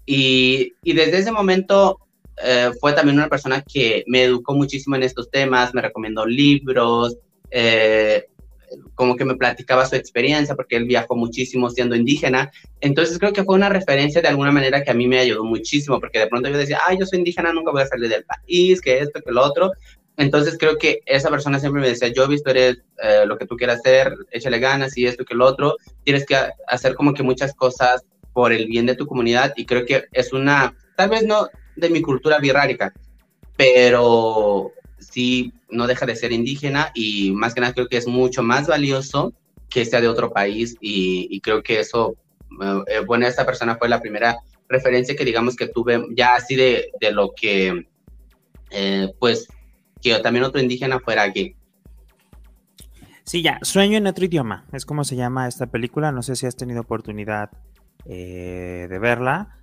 y, 0.06 0.72
y 0.82 0.92
desde 0.94 1.18
ese 1.18 1.32
momento 1.32 1.98
eh, 2.42 2.70
fue 2.80 2.92
también 2.92 3.18
una 3.18 3.28
persona 3.28 3.62
que 3.62 4.04
me 4.06 4.24
educó 4.24 4.54
muchísimo 4.54 4.96
en 4.96 5.02
estos 5.02 5.30
temas, 5.30 5.74
me 5.74 5.82
recomendó 5.82 6.24
libros, 6.24 7.16
eh, 7.50 8.26
como 8.94 9.16
que 9.16 9.24
me 9.24 9.36
platicaba 9.36 9.86
su 9.86 9.96
experiencia, 9.96 10.54
porque 10.54 10.76
él 10.76 10.84
viajó 10.84 11.16
muchísimo 11.16 11.70
siendo 11.70 11.96
indígena. 11.96 12.50
Entonces 12.80 13.18
creo 13.18 13.32
que 13.32 13.44
fue 13.44 13.54
una 13.54 13.68
referencia 13.68 14.22
de 14.22 14.28
alguna 14.28 14.52
manera 14.52 14.82
que 14.82 14.90
a 14.90 14.94
mí 14.94 15.06
me 15.06 15.18
ayudó 15.18 15.44
muchísimo, 15.44 16.00
porque 16.00 16.18
de 16.18 16.26
pronto 16.26 16.48
yo 16.48 16.58
decía, 16.58 16.80
ay, 16.86 16.98
yo 16.98 17.06
soy 17.06 17.18
indígena, 17.18 17.52
nunca 17.52 17.72
voy 17.72 17.82
a 17.82 17.86
salir 17.86 18.08
del 18.08 18.24
país, 18.24 18.80
que 18.80 18.98
esto, 18.98 19.20
que 19.20 19.32
lo 19.32 19.44
otro. 19.44 19.72
Entonces 20.16 20.56
creo 20.58 20.78
que 20.78 21.00
esa 21.04 21.28
persona 21.28 21.60
siempre 21.60 21.82
me 21.82 21.88
decía, 21.88 22.08
yo 22.08 22.26
visto 22.26 22.50
eres 22.50 22.78
eh, 23.02 23.24
lo 23.26 23.36
que 23.36 23.46
tú 23.46 23.56
quieras 23.56 23.80
hacer, 23.80 24.14
échale 24.30 24.58
ganas 24.58 24.96
y 24.96 25.06
esto, 25.06 25.24
que 25.24 25.34
lo 25.34 25.44
otro. 25.44 25.76
Tienes 26.04 26.24
que 26.24 26.36
hacer 26.68 26.94
como 26.94 27.12
que 27.12 27.22
muchas 27.22 27.54
cosas 27.54 28.04
por 28.32 28.52
el 28.52 28.66
bien 28.66 28.86
de 28.86 28.94
tu 28.94 29.06
comunidad 29.06 29.52
y 29.56 29.66
creo 29.66 29.84
que 29.84 30.04
es 30.12 30.32
una, 30.32 30.74
tal 30.96 31.10
vez 31.10 31.24
no 31.24 31.48
de 31.76 31.90
mi 31.90 32.02
cultura 32.02 32.38
birrárica, 32.38 32.92
pero 33.56 34.72
sí 34.98 35.52
no 35.70 35.87
deja 35.87 36.06
de 36.06 36.16
ser 36.16 36.32
indígena 36.32 36.90
y 36.94 37.32
más 37.32 37.54
que 37.54 37.61
nada 37.61 37.72
creo 37.72 37.88
que 37.88 37.96
es 37.96 38.06
mucho 38.06 38.42
más 38.42 38.66
valioso 38.66 39.32
que 39.68 39.85
sea 39.85 40.00
de 40.00 40.09
otro 40.09 40.32
país 40.32 40.76
y, 40.80 41.40
creo 41.40 41.62
que 41.62 41.80
eso, 41.80 42.16
eh, 42.62 42.82
eh, 42.87 43.00
bueno, 43.00 43.26
esta 43.26 43.44
persona 43.44 43.76
fue 43.76 43.88
la 43.88 44.00
primera 44.00 44.38
referencia 44.68 45.16
que 45.16 45.24
digamos 45.24 45.56
que 45.56 45.68
tuve 45.68 46.04
ya 46.14 46.35
así 46.35 46.56
de, 46.56 46.90
de 47.00 47.12
lo 47.12 47.32
que, 47.37 47.87
eh, 48.70 49.12
pues, 49.18 49.48
que 50.00 50.18
también 50.20 50.44
otro 50.44 50.61
indígena 50.61 51.00
fuera 51.00 51.22
aquí. 51.22 51.56
Sí, 53.24 53.42
ya, 53.42 53.59
Sueño 53.62 53.98
en 53.98 54.06
otro 54.06 54.24
idioma, 54.24 54.66
es 54.72 54.87
como 54.87 55.02
se 55.02 55.16
llama 55.16 55.48
esta 55.48 55.66
película, 55.66 56.12
no 56.12 56.22
sé 56.22 56.37
si 56.37 56.46
has 56.46 56.56
tenido 56.56 56.82
oportunidad 56.82 57.50
de 58.04 58.98
verla, 59.00 59.59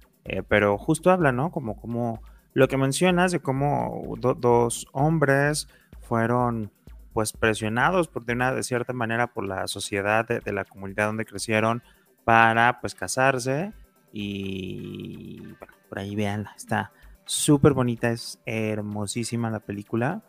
pero 0.50 0.78
justo 0.78 1.12
habla, 1.12 1.32
¿no? 1.32 1.50
Como, 1.50 1.80
como 1.80 2.22
lo 2.54 2.68
que 2.68 2.78
mencionas 2.78 3.32
de 3.32 3.39
cómo 3.39 4.16
dos 4.18 4.88
hombres 4.92 5.68
fueron 6.02 6.72
pues 7.13 7.32
presionados 7.32 8.08
por 8.08 8.26
de 8.26 8.34
una 8.34 8.54
de 8.54 8.63
cierta 8.63 8.94
manera 8.94 9.28
por 9.28 9.46
la 9.46 9.68
sociedad 9.68 10.28
de, 10.28 10.52
la 10.52 10.66
comunidad 10.66 11.08
donde 11.08 11.26
crecieron 11.26 11.84
para 12.24 12.80
pues 12.82 12.96
casarse 12.96 13.72
y 14.12 15.40
bueno, 15.60 15.73
por 15.90 16.00
ahí 16.00 16.15
veanla, 16.15 16.54
está 16.56 16.92
súper 17.25 17.73
bonita, 17.73 18.12
es 18.12 18.40
hermosísima 18.46 19.50
la 19.50 19.60
película 19.60 20.23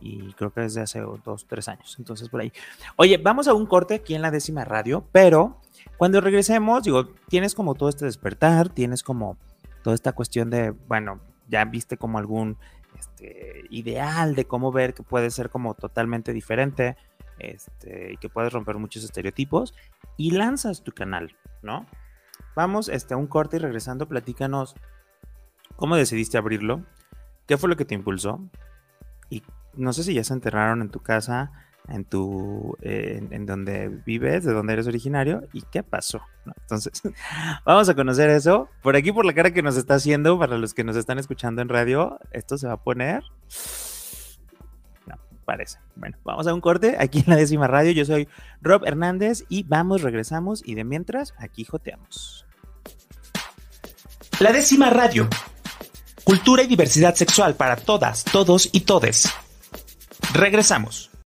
y 0.00 0.32
creo 0.34 0.52
que 0.52 0.64
es 0.64 0.74
de 0.74 0.82
hace 0.82 1.00
dos, 1.00 1.46
tres 1.46 1.68
años, 1.68 1.96
entonces 1.98 2.28
por 2.28 2.40
ahí. 2.40 2.52
Oye, 2.96 3.18
vamos 3.18 3.48
a 3.48 3.54
un 3.54 3.66
corte 3.66 3.94
aquí 3.94 4.14
en 4.14 4.22
la 4.22 4.30
décima 4.30 4.64
radio, 4.64 5.04
pero 5.12 5.60
cuando 5.96 6.20
regresemos, 6.20 6.84
digo, 6.84 7.08
tienes 7.28 7.54
como 7.54 7.74
todo 7.74 7.88
este 7.88 8.04
despertar, 8.04 8.68
tienes 8.68 9.02
como 9.02 9.36
toda 9.82 9.94
esta 9.94 10.12
cuestión 10.12 10.50
de, 10.50 10.70
bueno, 10.70 11.20
ya 11.48 11.64
viste 11.64 11.96
como 11.96 12.18
algún 12.18 12.58
este, 12.98 13.64
ideal 13.70 14.34
de 14.34 14.46
cómo 14.46 14.72
ver 14.72 14.94
que 14.94 15.02
puede 15.02 15.30
ser 15.30 15.50
como 15.50 15.74
totalmente 15.74 16.32
diferente 16.32 16.96
este, 17.38 18.12
y 18.12 18.16
que 18.16 18.28
puedes 18.28 18.52
romper 18.52 18.76
muchos 18.76 19.04
estereotipos 19.04 19.74
y 20.16 20.32
lanzas 20.32 20.82
tu 20.82 20.92
canal, 20.92 21.36
¿no? 21.62 21.86
Vamos 22.54 22.88
este, 22.88 23.14
un 23.14 23.26
corte 23.26 23.56
y 23.56 23.60
regresando, 23.60 24.08
platícanos 24.08 24.74
¿Cómo 25.78 25.94
decidiste 25.94 26.36
abrirlo? 26.36 26.82
¿Qué 27.46 27.56
fue 27.56 27.68
lo 27.68 27.76
que 27.76 27.84
te 27.84 27.94
impulsó? 27.94 28.40
Y 29.30 29.44
no 29.74 29.92
sé 29.92 30.02
si 30.02 30.12
ya 30.12 30.24
se 30.24 30.32
enterraron 30.32 30.82
en 30.82 30.90
tu 30.90 30.98
casa, 31.04 31.52
en 31.88 32.04
tu 32.04 32.76
eh, 32.82 33.20
en, 33.30 33.46
donde 33.46 33.88
vives, 33.88 34.44
de 34.44 34.52
donde 34.52 34.72
eres 34.74 34.86
originario 34.86 35.42
y 35.52 35.62
qué 35.62 35.82
pasó. 35.82 36.20
Entonces, 36.46 37.02
vamos 37.64 37.88
a 37.88 37.94
conocer 37.94 38.30
eso. 38.30 38.68
Por 38.82 38.96
aquí, 38.96 39.12
por 39.12 39.24
la 39.24 39.34
cara 39.34 39.52
que 39.52 39.62
nos 39.62 39.76
está 39.76 39.94
haciendo, 39.94 40.38
para 40.38 40.58
los 40.58 40.74
que 40.74 40.84
nos 40.84 40.96
están 40.96 41.18
escuchando 41.18 41.62
en 41.62 41.68
radio, 41.68 42.18
esto 42.32 42.58
se 42.58 42.66
va 42.66 42.74
a 42.74 42.82
poner. 42.82 43.22
No, 45.06 45.16
parece. 45.44 45.78
Bueno, 45.96 46.16
vamos 46.24 46.46
a 46.46 46.54
un 46.54 46.60
corte 46.60 46.96
aquí 46.98 47.20
en 47.20 47.26
la 47.28 47.36
décima 47.36 47.66
radio. 47.66 47.92
Yo 47.92 48.04
soy 48.04 48.28
Rob 48.60 48.84
Hernández 48.84 49.44
y 49.48 49.62
vamos, 49.62 50.02
regresamos 50.02 50.62
y 50.64 50.74
de 50.74 50.84
mientras, 50.84 51.34
aquí 51.38 51.64
joteamos. 51.64 52.44
La 54.40 54.52
décima 54.52 54.90
radio. 54.90 55.28
Cultura 56.22 56.62
y 56.62 56.66
diversidad 56.66 57.14
sexual 57.14 57.54
para 57.54 57.76
todas, 57.76 58.22
todos 58.24 58.68
y 58.72 58.80
todes. 58.80 59.32
Regresamos. 60.34 61.07